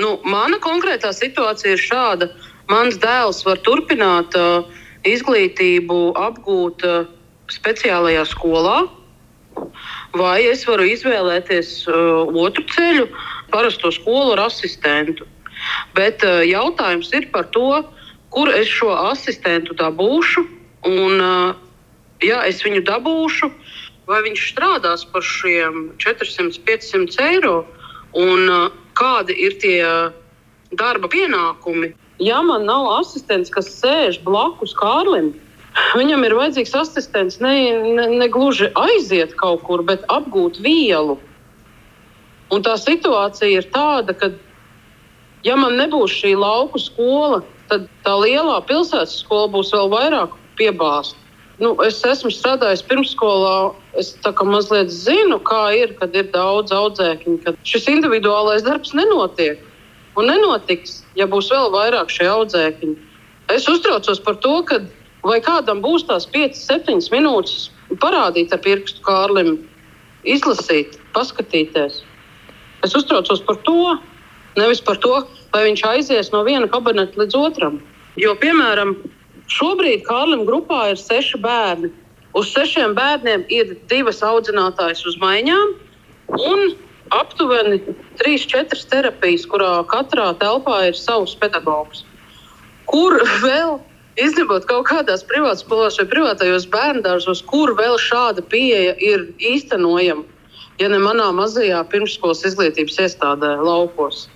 [0.00, 2.30] Nu, mana konkrētā situācija ir šāda.
[2.72, 4.64] Mans dēls var turpināt uh,
[5.04, 7.10] izglītību, apgūt uh,
[7.52, 8.78] speciālajā skolā,
[10.16, 13.08] vai es varu izvēlēties uh, otru ceļu,
[13.52, 15.26] parasto skolu ar asistentu.
[15.96, 17.82] Bet uh, jautājums ir par to,
[18.32, 20.44] kur es šo asistentu dabūšu.
[20.88, 21.54] Un, uh,
[22.24, 23.50] ja es viņu dabūšu,
[24.10, 27.62] vai viņš strādās par šiem 400, 500 eiro,
[28.18, 29.80] un uh, kādi ir tie
[30.76, 31.92] darba pienākumi.
[32.22, 35.32] Ja man nav asistents, kas sēž blakus Kārlim,
[35.96, 37.54] Viņam ir vajadzīgs asistents ne,
[37.96, 41.16] ne, ne gluži aiziet kaut kur, bet apgūt vielu.
[42.52, 44.28] Un tā situācija ir tāda, ka,
[45.46, 51.16] ja man nebūs šī lauku skola, tad tā lielā pilsētas skola būs vēl vairāk piebāzta.
[51.62, 53.72] Nu, es esmu strādājis pirmsskolā.
[54.00, 59.60] Es mazliet zinu, kā ir, kad ir daudz audzēkņu, kad šis individuālais darbs nenotiek.
[60.18, 62.96] Un nenotiks, ja būs vēl vairāk šie audzēkņi.
[63.52, 64.80] Es uztraucos par to, ka
[65.22, 67.70] Vai kādam būs tās 5, 7 minūtes
[68.02, 69.54] parādīt ar pirkstu Kārlim,
[70.26, 72.00] izlasīt, paskatīties?
[72.82, 73.94] Es uztraucos par to,
[74.58, 75.20] nevis par to,
[75.54, 77.78] vai viņš aizies no viena kabineta līdz otram.
[78.18, 78.96] Jo, piemēram,
[79.52, 81.92] šobrīd Kārlim grupā ir seši bērni.
[82.34, 85.74] Uz sešiem bērniem ir divas audzinātājas uz maiņām
[86.32, 86.74] un
[87.12, 87.78] aptuveni
[88.18, 92.06] 3-4 terapijas, kurā katrā telpā ir savs pedagogs.
[92.88, 93.78] Kur vēl
[94.20, 100.26] Izņemot kaut kādās privātskolās vai privātajos bērngārzos, kur vēl šāda pieeja ir īstenojama,
[100.80, 104.26] ja ne manā mazajā pirmsskolas izglītības iestādē, laukos.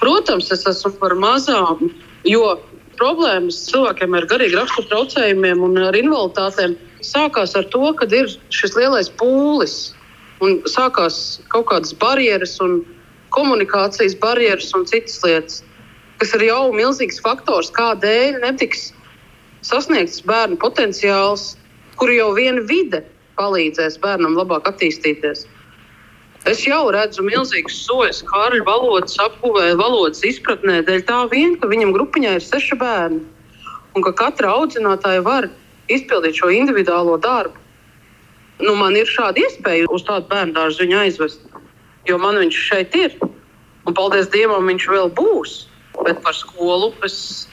[0.00, 1.90] Protams, es esmu par mazām,
[2.24, 2.56] jo
[2.96, 8.76] problēmas cilvēkiem ar garīgu raksturu traucējumiem un ar invaliditātēm sākās ar to, ka ir šis
[8.78, 9.76] lielais pūlis
[10.40, 12.80] un sākās kaut kādas barjeras un
[13.36, 15.62] komunikācijas barjeras un citas lietas,
[16.20, 18.90] kas ir jau milzīgs faktors, kādēļ netiks
[19.66, 21.54] sasniegts bērnu potenciāls,
[22.00, 23.02] kur jau viena vide
[23.36, 25.44] palīdzēs bērnam labāk attīstīties.
[26.46, 31.94] Es jau redzu milzīgus soļus Kārļa valodas apguvē, valodas izpratnē, dēļ tā vien, ka viņam
[31.96, 33.24] grupiņā ir seši bērni
[33.96, 35.48] un ka katra audzinātāja var
[35.92, 37.56] izpildīt šo individuālo darbu.
[38.62, 41.42] Nu, man ir šāda iespēja uz tādu bērnu dārzu viņu aizvest,
[42.08, 43.16] jo man viņš šeit ir.
[43.86, 45.56] Un paldies Dievam, viņš vēl būs.
[46.04, 47.46] Bet par skolu es,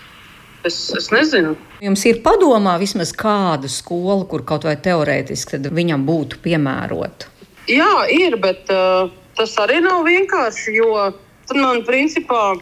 [0.68, 1.56] es, es nezinu.
[1.84, 7.32] Jums ir padomā vismaz kāda skola, kur kaut vai teorētiski viņam būtu piemērota?
[7.72, 10.76] Jā, ir, bet uh, tas arī nav vienkārši.
[10.76, 11.10] Jo
[11.48, 12.54] tad man principā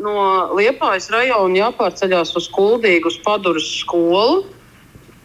[0.00, 0.14] no
[0.56, 4.44] Liepājas rajona jāpārceļās uz Kuldīgu, uz Paduras skolu.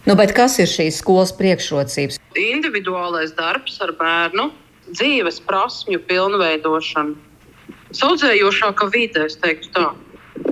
[0.05, 2.19] Nu, kas ir šīs skolas priekšrocības?
[2.37, 4.51] Individuālais darbs ar bērnu,
[4.91, 7.15] dzīves prasmju pilnveidošana,
[7.95, 9.87] saudzējošāka vide, es teiktu tā.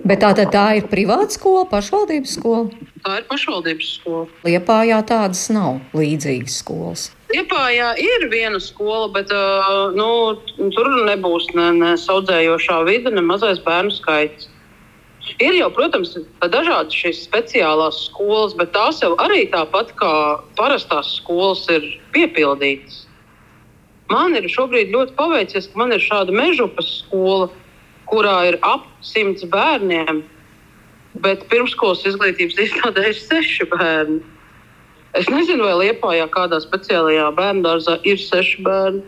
[0.03, 2.87] Bet tā, tā, tā ir privāta skola, pašvaldības skola?
[3.03, 4.23] Tā ir pašvaldības skola.
[4.47, 7.05] Liepājā tādas nav līdzīgas skolas.
[7.33, 10.07] Liepājā ir viena skola, bet uh, nu,
[10.75, 14.49] tur nebūs ne, ne saudzējošā vide, ne mazais bērnu skaits.
[15.39, 16.17] Ir jau, protams,
[16.51, 20.13] dažādas šīs speciālās skolas, bet tās jau arī tāpat kā
[20.59, 23.05] parastās skolas ir piepildītas.
[24.13, 27.49] Man ir šobrīd ļoti paveicies, ka man ir šāda mežupas skola,
[28.11, 30.21] kurā ir ap simts bērniem,
[31.23, 34.21] bet pirmskolas izglītības iestādē ir seši bērni.
[35.17, 39.03] Es nezinu, vai Lietpājā kādā speciālajā bērnu dārzā ir seši bērni.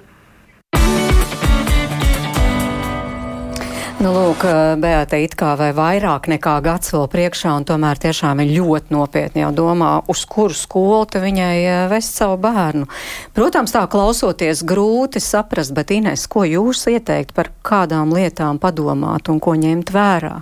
[4.05, 4.43] Nu, lūk,
[4.77, 9.41] Beata it kā vai vairāk nekā gads vēl priekšā, un tomēr tiešām ir ļoti nopietni
[9.41, 12.85] jau domā, uz kuru skolu viņai vest savu bērnu.
[13.33, 19.41] Protams, tā klausoties grūti saprast, bet Ines, ko jūs ieteikt par kādām lietām padomāt un
[19.41, 20.35] ko ņemt vērā?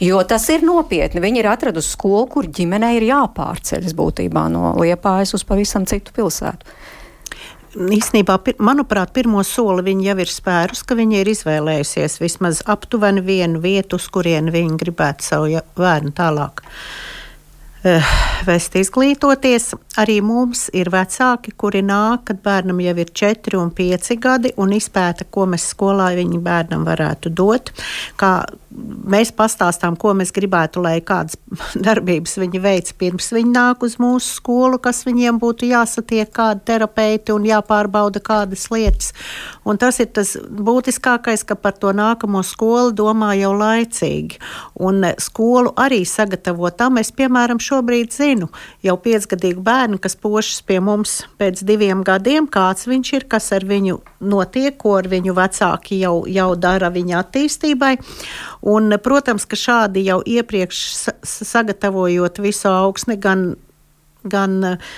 [0.00, 1.20] Jo tas ir nopietni.
[1.20, 6.80] Viņi ir atradusi skolu, kur ģimenei ir jāpārceļas būtībā no Liepājas uz pavisam citu pilsētu
[7.76, 13.62] īstenībā, manuprāt, pirmo soli viņa jau ir spērus, ka viņa ir izvēlējusies vismaz aptuveni vienu
[13.62, 18.12] vietu, uz kurienu viņa gribētu savu bērnu tālāk uh,
[18.48, 19.72] vest izglītoties.
[20.00, 24.72] Arī mums ir vecāki, kuri nāk, kad bērnam jau ir 4 un 5 gadi, un
[24.72, 27.74] izpēta, ko mēs skolā viņa bērnam varētu dot.
[28.16, 28.32] Kā
[29.12, 31.36] mēs pastāstām, ko mēs gribētu, lai kādas
[31.86, 37.34] darbības viņi veic pirms viņi nāk uz mūsu skolu, kas viņiem būtu jāsatiek, kādi terapeiti
[37.34, 39.12] un jāpārbauda kādas lietas.
[39.68, 44.40] Un tas ir tas būtiskākais, ka par to nākamo skolu domā jau laicīgi.
[44.82, 46.98] Un skolu arī sagatavot tam.
[47.02, 48.48] Es, piemēram, šobrīd zinu
[48.84, 53.66] jau piecgadīgu bērnu, kas pošas pie mums pēc diviem gadiem, kāds viņš ir, kas ar
[53.68, 57.96] viņu notiek, ko ar viņu vecāki jau, jau dara viņa attīstībai.
[58.72, 60.84] Un, protams, ka šādi jau iepriekš
[61.26, 63.52] sagatavojot visu augsni, gan,
[64.22, 64.94] gan uh,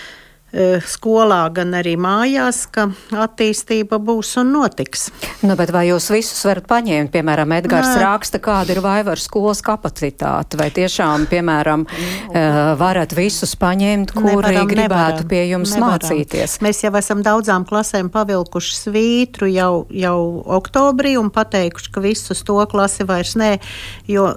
[0.86, 2.86] skolā, gan arī mājās, ka
[3.24, 5.08] attīstība būs un notiks.
[5.42, 7.10] Nu, bet vai jūs visus varat paņemt?
[7.14, 8.02] Piemēram, Edgars Nē.
[8.04, 14.70] raksta, kāda ir Vaivar skolas kapacitāte, vai tiešām, piemēram, uh, varat visus paņemt, kuri nevaram,
[14.70, 15.94] gribētu nevaram, pie jums nevaram.
[15.94, 16.56] mācīties?
[16.64, 20.18] Mēs jau esam daudzām klasēm pavilkuši svītru jau, jau
[20.58, 23.50] oktobrī un pateikuši, ka visus to klasi vairs nē,
[24.10, 24.30] jo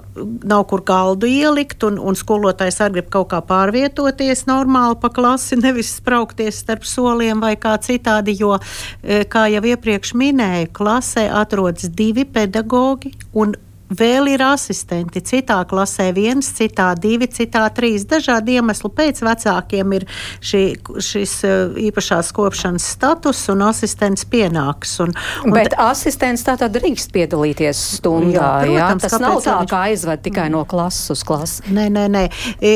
[0.48, 5.58] nav kur galdu ielikt un, un skolotājs arī grib kaut kā pārvietoties normāli pa klasi,
[5.60, 8.56] nevis spraukties starp soliem vai kā citādi, jo,
[9.02, 13.52] e, kā jau iepriekš minēju, klasē atrodas divi pedagogi un
[13.88, 15.22] Vēl ir asistenti.
[15.24, 18.04] Citā klasē viens, citā divi, citā trīs.
[18.08, 20.04] Dažādu iemeslu pēc vecākiem ir
[20.44, 20.62] šī,
[21.04, 21.54] šis e,
[21.88, 24.98] īpašās kopšanas status un asistents pienāks.
[25.04, 25.16] Un,
[25.46, 28.36] un Bet asistents tātad drīkst piedalīties stundā.
[28.36, 28.90] Jā, protams, jā?
[29.08, 29.72] Tas nav tā, viņš...
[29.72, 31.64] kā aizved tikai no klases uz klasi.
[31.72, 32.24] Nē, nē, nē.
[32.60, 32.74] E,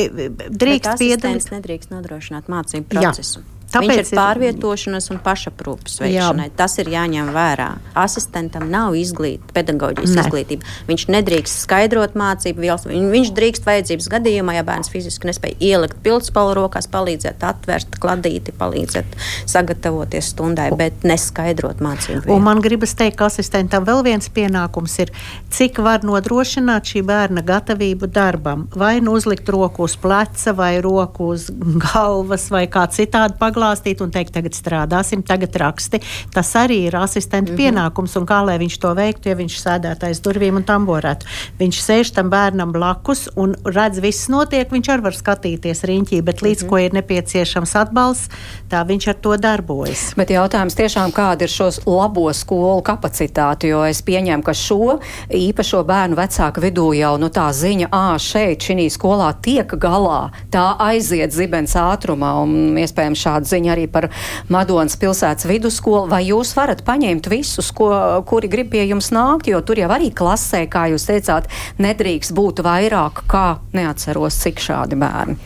[0.48, 1.52] drīkst piedalīties.
[1.52, 3.44] Nedrīkst nodrošināt mācību procesu.
[3.44, 3.61] Jā.
[3.72, 6.48] Tāpēc Viņš ir pārvietošanas un pašaprūpes veikšanai.
[6.50, 6.54] Jā.
[6.58, 7.68] Tas ir jāņem vērā.
[7.96, 10.24] Asistentam nav izglīt, pedagoģijas ne.
[10.26, 10.74] izglītība.
[10.90, 12.84] Viņš nedrīkst skaidrot mācību vielas.
[12.84, 19.16] Viņš drīkst vajadzības gadījumā, ja bērns fiziski nespēja ielikt pildspalvu rokās, palīdzēt atvērt kladīti, palīdzēt
[19.48, 22.26] sagatavoties stundai, bet neskaidrot mācību.
[22.26, 22.36] Vielu.
[22.36, 25.14] Un man gribas teikt, ka asistentam vēl viens pienākums ir,
[25.54, 28.68] cik var nodrošināt šī bērna gatavību darbam.
[28.76, 31.48] Vai nu uzlikt roku uz pleca, vai roku uz
[31.88, 36.00] galvas, vai kā citādi paglābt paklāstīt un teikt, tagad strādāsim, tagad raksti.
[36.34, 37.60] Tas arī ir asistenta mm -hmm.
[37.60, 41.26] pienākums, un kā lai viņš to veiktu, ja viņš sēdētu aiz durvīm un tamborētu.
[41.58, 46.42] Viņš sēž tam bērnam blakus un redz, viss notiek, viņš arī var skatīties riņķī, bet
[46.42, 46.70] līdz mm -hmm.
[46.70, 48.28] ko ir nepieciešams atbalsts,
[48.70, 50.14] tā viņš ar to darbojas.
[50.16, 54.98] Bet jautājums tiešām, kāda ir šos labo skolu kapacitāti, jo es pieņemu, ka šo
[55.30, 60.76] īpašo bērnu vecāku vidū jau nu, tā ziņa, ā, šeit šī skolā tiek galā, tā
[60.78, 64.08] aiziet zibens ātrumā, un iespējams šāda ziņa arī par
[64.52, 66.10] Madonas pilsētas vidusskolu.
[66.12, 67.90] Vai jūs varat paņemt visus, ko,
[68.28, 71.50] kuri grib pie jums nākt, jo tur jau arī klasē, kā jūs teicāt,
[71.82, 73.46] nedrīkst būt vairāk, kā
[73.76, 75.36] neatceros, cik šādi bērni.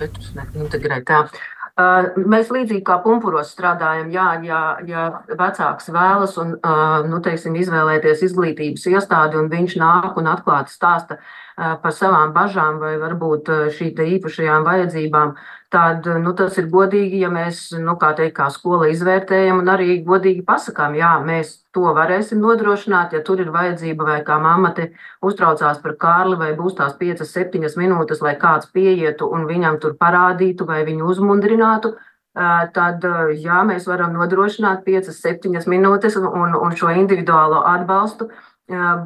[0.00, 1.26] Bet uz neintegrētā.
[1.74, 7.56] Uh, mēs līdzīgi kā pumpuros strādājam, jā, ja, ja vecāks vēlas un, uh, nu, teiksim,
[7.58, 13.50] izvēlēties izglītības iestādi un viņš nāk un atklāti stāsta uh, par savām bažām vai varbūt
[13.74, 15.34] šī īpašajām vajadzībām,
[15.74, 19.96] tad nu, tas ir godīgi, ja mēs, nu, kā teikt, kā skola izvērtējam un arī
[20.06, 24.92] godīgi pasakām, jā, mēs to varēsim nodrošināt, ja tur ir vajadzība vai kā mamma te
[25.26, 30.68] uztraucās par Kārli vai būs tās 5-7 minūtes, lai kāds pieietu un viņam tur parādītu
[30.70, 31.96] vai viņu uzmundrinātu,
[32.78, 33.02] tad
[33.42, 38.30] jā, mēs varam nodrošināt 5-7 minūtes un, un šo individuālo atbalstu,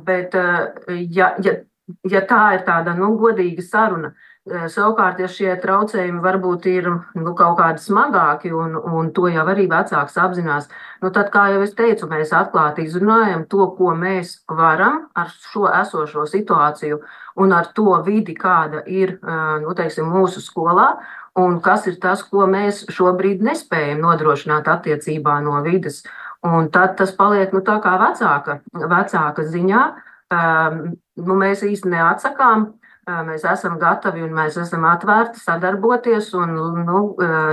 [0.05, 1.61] bet ja, ja,
[2.05, 4.28] ja tā ir tāda, nu, godīga saruna, Eh,
[4.73, 9.67] savukārt, ja šie traucējumi varbūt ir nu, kaut kādi smagāki, un, un to jau arī
[9.71, 10.69] vecāks apzinās,
[11.03, 15.69] nu, tad, kā jau es teicu, mēs atklāti izrunājam to, ko mēs varam ar šo
[15.71, 17.01] esošo situāciju
[17.39, 20.91] un ar to vidi, kāda ir nu, teiksim, mūsu skolā,
[21.39, 26.03] un kas ir tas, ko mēs šobrīd nespējam nodrošināt attiecībā no vidas.
[26.47, 29.87] Un tad tas paliek nu, tā kā vecāka, vecāka ziņā.
[30.29, 30.83] Um,
[31.17, 32.67] nu, mēs īstenībā neatsakām
[33.09, 36.33] Mēs esam gatavi un mēs esam atvērti sadarboties.
[36.37, 37.03] Un, nu,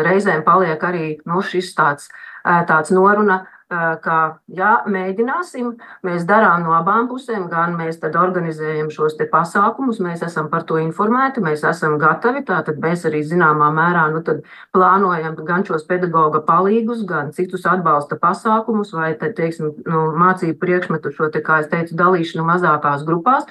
[0.07, 2.09] reizēm paliek arī nu, šis tāds,
[2.43, 4.17] tāds noruna, ka
[4.51, 5.71] jā, mēģināsim.
[6.05, 11.41] Mēs darām no abām pusēm, gan mēs organizējam šos pasākumus, mēs esam par to informēti,
[11.41, 12.43] mēs esam gatavi.
[12.45, 14.21] Tātad mēs arī zināmā mērā nu,
[14.75, 21.15] plānojam gan šos pedagoģa palīgus, gan citus atbalsta pasākumus vai te, teiksim, nu, mācību priekšmetu
[21.15, 23.47] šo, te, kā es teicu, dalīšanu mazākās grupās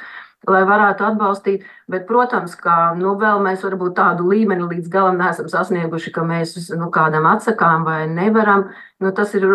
[0.51, 1.64] lai varētu atbalstīt.
[1.90, 6.57] Bet, protams, ka nu, vēl mēs varbūt tādu līmeni līdz galam neesam sasnieguši, ka mēs
[6.76, 8.68] nu, kādam atsakām vai nevaram.
[9.01, 9.47] Nu, tas ir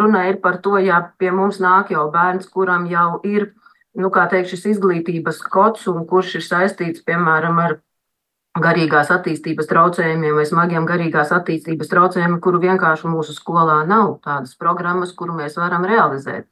[0.00, 3.52] runa ir par to, ja pie mums nāk jau bērns, kuram jau ir
[3.98, 7.78] nu, teikt, šis izglītības kods un kurš ir saistīts, piemēram, ar
[8.62, 15.12] garīgās attīstības traucējumiem vai smagiem garīgās attīstības traucējumiem, kuru vienkārši mūsu skolā nav tādas programmas,
[15.14, 16.48] kuru mēs varam realizēt.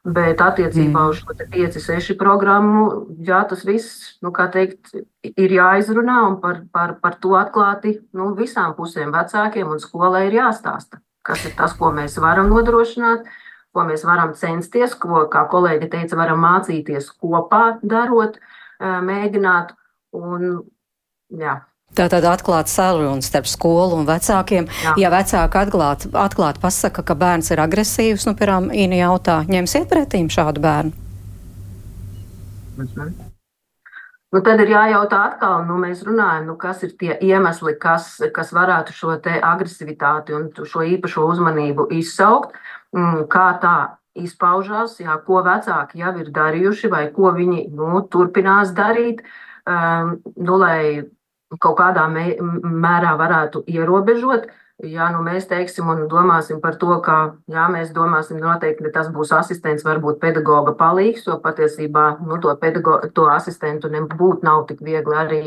[0.00, 1.10] Bet attiecībā mm.
[1.12, 2.84] uz šo 5-6 programmu,
[3.20, 4.94] jā, tas viss, nu, kā teikt,
[5.28, 10.38] ir jāizrunā un par, par, par to atklāti nu, visām pusēm, vecākiem un skolai ir
[10.38, 13.28] jāstāsta, kas ir tas, ko mēs varam nodrošināt,
[13.76, 18.40] ko mēs varam censties, ko, kā kolēģi teica, varam mācīties kopā darot,
[18.80, 19.76] mēģināt.
[20.16, 20.62] Un,
[21.36, 21.60] jā,
[21.98, 24.68] Tā tad atklāta saruna starp skolu un vecākiem.
[24.84, 24.92] Jā.
[25.00, 30.30] Ja vecāki atklāt, atklāt pasaka, ka bērns ir agresīvs, nu, piemēram, Ina jautā, ņemsiet pretīm
[30.30, 30.94] šādu bērnu?
[32.78, 33.10] Mhm.
[34.30, 38.52] Nu, tad ir jājautā atkal, nu, mēs runājam, nu, kas ir tie iemesli, kas, kas
[38.54, 42.54] varētu šo agresivitāti un šo īpašo uzmanību izsaukt,
[42.94, 43.76] mm, kā tā
[44.14, 49.24] izpaužās, jā, ko vecāki jau ir darījuši vai ko viņi nu, turpinās darīt,
[49.66, 51.10] um, nu, lai
[51.58, 54.50] kaut kādā mērā varētu ierobežot.
[54.80, 57.16] Ja nu mēs teiksim un domāsim par to, ka
[57.52, 62.54] jā, mēs domāsim noteikti, ka tas būs asistents, varbūt pedagoga palīgs, jo patiesībā nu, to,
[62.62, 65.42] pedago, to asistentu nebūtu nav tik viegli arī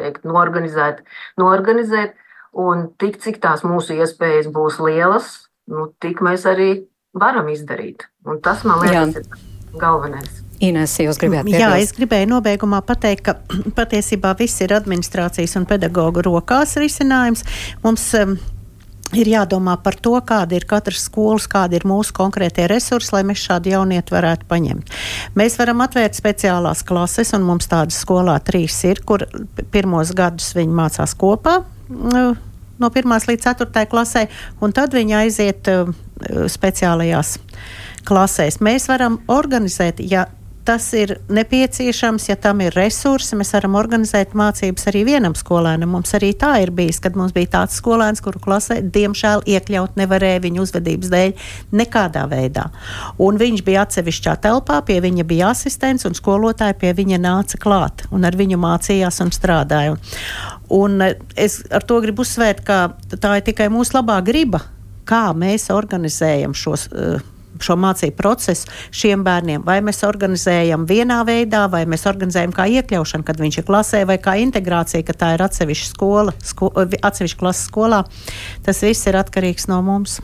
[0.00, 1.04] teikt, norganizēt,
[1.38, 2.18] norganizēt.
[2.52, 5.30] Un tik cik tās mūsu iespējas būs lielas,
[5.70, 6.72] nu, tik mēs arī
[7.16, 8.08] varam izdarīt.
[8.26, 9.22] Un tas, man liekas, jā.
[9.22, 10.41] ir galvenais.
[10.62, 11.64] Ines, jūs gribējāt piebilst?
[11.64, 13.36] Jā, es gribēju nobeigumā pateikt, ka
[13.78, 17.46] patiesībā viss ir administrācijas un pedagoģa rokās risinājums.
[17.84, 18.36] Mums, um,
[19.12, 23.42] Ir jādomā par to, kāda ir katras skolas, kādi ir mūsu konkrētie resursi, lai mēs
[23.44, 24.94] šādu jaunietu varētu paņemt.
[25.36, 29.26] Mēs varam atvērt speciālās klases, un mums tādas skolā trīs ir, kur
[29.74, 31.58] pirmos gadus viņi mācās kopā
[31.92, 34.26] no 1 līdz 4 klasē,
[34.64, 35.92] un tad viņi aiziet uh,
[36.48, 37.36] speciālajās
[38.08, 38.62] klasēs.
[38.64, 40.24] Mēs varam organizēt, ja
[40.64, 43.36] tas ir nepieciešams, ja tam ir resursi.
[43.38, 45.90] Mēs varam organizēt mācības arī vienam skolēnam.
[45.96, 50.42] Mums arī tā ir bijis, kad mums bija tāds skolēns, kuru klasē diemžēl iekļaut nevarēja
[50.44, 51.48] viņa uzvedības dēļ
[51.82, 52.68] nekādā veidā.
[53.22, 58.06] Un viņš bija atsevišķā telpā, pie viņa bija asistents un skolotāji pie viņa nāca klāt
[58.10, 59.98] un ar viņu mācījās un strādāja.
[60.72, 61.02] Un
[61.36, 64.62] es ar to gribu uzsvērt, ka tā ir tikai mūsu labā griba,
[65.08, 66.88] kā mēs organizējam šos.
[66.92, 69.64] Uh, šo mācību procesu šiem bērniem.
[69.66, 74.18] Vai mēs organizējam vienā veidā, vai mēs organizējam kā iekļaušanu, kad viņš ir klasē, vai
[74.22, 78.04] kā integrācija, ka tā ir atsevišķa skola, sko, atsevišķa klases skolā.
[78.66, 80.20] Tas viss ir atkarīgs no mums.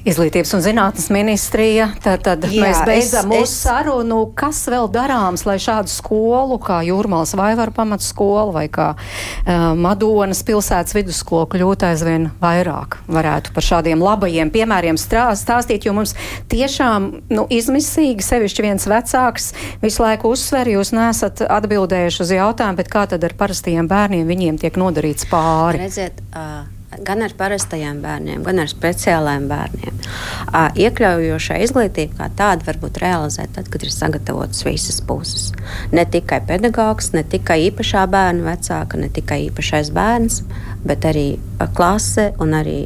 [0.00, 1.90] Izglītības un zinātnes ministrija.
[2.00, 3.56] Tad, tad Jā, mēs beidzam es, mūsu es...
[3.66, 4.20] sarunu.
[4.38, 10.96] Kas vēl darāms, lai šādu skolu, kā Jūrmālas Vaivara pamatskola vai kā uh, Madonas pilsētas
[10.96, 12.96] vidusskola, kļūtu aizvien vairāk?
[13.12, 16.16] Varētu par šādiem labajiem piemēriem stāstīt, jo mums
[16.48, 19.52] tiešām nu, izmisīgi, sevišķi viens vecāks,
[19.84, 24.64] visu laiku uzsver, jūs nesat atbildējuši uz jautājumu, bet kā tad ar parastajiem bērniem viņiem
[24.64, 25.84] tiek nodarīts pāri?
[25.84, 29.98] Redziet, uh gan ar parastajiem bērniem, gan ar speciālajiem bērniem.
[30.84, 35.50] Iekļaujošā izglītība kā tāda var būt realizēta tad, kad ir sagatavotas visas puses.
[35.94, 40.42] Ne tikai pedagogs, ne tikai īpašā bērna vecāka, ne tikai īpašais bērns,
[40.86, 41.28] bet arī
[41.76, 42.80] klase un arī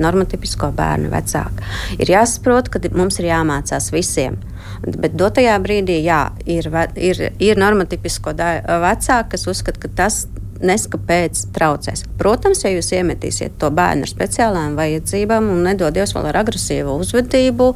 [0.00, 1.66] normatīvisko bērnu vecāki.
[2.00, 4.38] Ir jāsaprot, ka mums ir jāmācās visiem.
[4.80, 10.22] Bet dotajā brīdī jā, ir, ir, ir normatīvisko vecāki, kas uzskata, ka tas
[10.64, 12.04] neskapēc traucēs.
[12.20, 17.70] Protams, ja jūs iemetīsiet to bērnu ar speciālām vajadzībām un nedodies vēl ar agresīvu uzvedību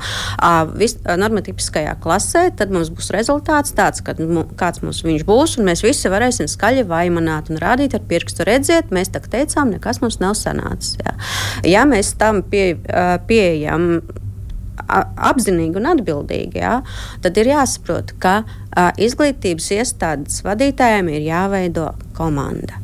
[1.24, 4.16] normatīviskajā klasē, tad mums būs rezultāts tāds, ka,
[4.60, 8.46] kāds mums viņš būs, un mēs visi varēsim skaļi vaimanāt un rādīt ar pirkstu.
[8.48, 10.98] Redziet, mēs tā teicām, nekas mums nav sanācis.
[11.00, 11.16] Jā.
[11.76, 12.74] Ja mēs tam pie,
[13.28, 14.02] pieejam
[15.02, 16.78] apzinīgi un atbildīgi, jā,
[17.24, 22.80] tad ir jāsaprot, ka a, izglītības iestādes vadītājiem ir jāveido komanda.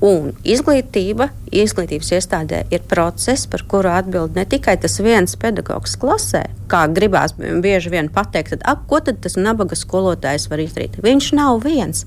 [0.00, 6.46] Un izglītība, izglītības iestādē ir process, par kuru atbild ne tikai tas viens pedagogs klasē,
[6.72, 10.96] kā gribās bieži vien pateikt, tad, ap, ko tad tas nabaga skolotājs var izdarīt.
[11.04, 12.06] Viņš nav viens.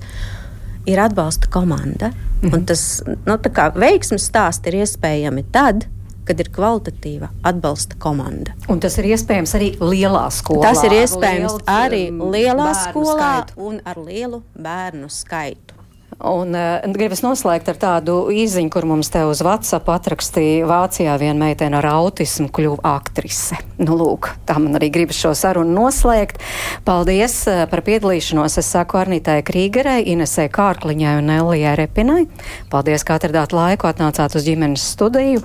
[0.90, 2.10] Ir atbalsta komanda.
[2.42, 2.64] Mm -hmm.
[2.66, 3.38] Tas nu,
[3.80, 5.86] veiksmes stāsts ir iespējami tad,
[6.28, 8.56] kad ir kvalitatīva atbalsta komanda.
[8.72, 10.70] Un tas ir iespējams arī lielā skolā.
[10.70, 13.70] Tas ir iespējams liels, arī lielā skolā skaitu.
[13.70, 15.74] un ar lielu bērnu skaitu.
[16.22, 21.36] Un uh, gribas noslēgt ar tādu īziņu, kur mums te uz WhatsApp atrakstīja Vācijā viena
[21.40, 23.58] meitene ar autismu kļuva aktrise.
[23.82, 26.38] Nu, lūk, tā man arī gribas šo sarunu noslēgt.
[26.86, 28.60] Paldies uh, par piedalīšanos.
[28.62, 32.22] Es saku Arnītai Krīgerei, Inesē Kārkliņai un Elijai Repinai.
[32.70, 35.42] Paldies, ka atradāt laiku, atnācāt uz ģimenes studiju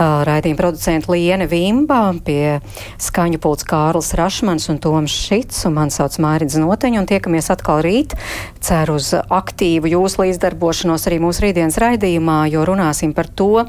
[0.00, 2.60] raidījuma producenta Liene Vimba, pie
[3.00, 7.82] skaņu pults Kārls Rašmans un Toms Šits, un man sauc Mārits Noteņa, un tiekamies atkal
[7.84, 8.16] rīt.
[8.64, 13.66] Ceru uz aktīvu jūsu līdzdarbošanos arī mūsu rītdienas raidījumā, jo runāsim par to,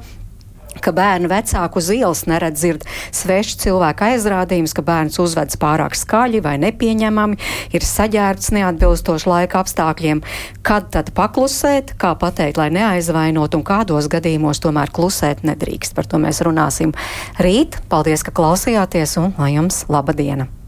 [0.79, 6.43] ka bērnu vecāku uz ielas neredz dzird svešu cilvēku aizrādījumus, ka bērns uzvedas pārāk skaļi
[6.45, 7.39] vai nepieņemami,
[7.75, 10.23] ir saģērbts neatbilstoši laika apstākļiem.
[10.65, 15.97] Kad tad paklusēt, kā pateikt, lai neaizvainot un kādos gadījumos tomēr klusēt nedrīkst.
[15.97, 16.95] Par to mēs runāsim
[17.41, 17.81] rīt.
[17.91, 20.60] Paldies, ka klausījāties un lai jums laba diena!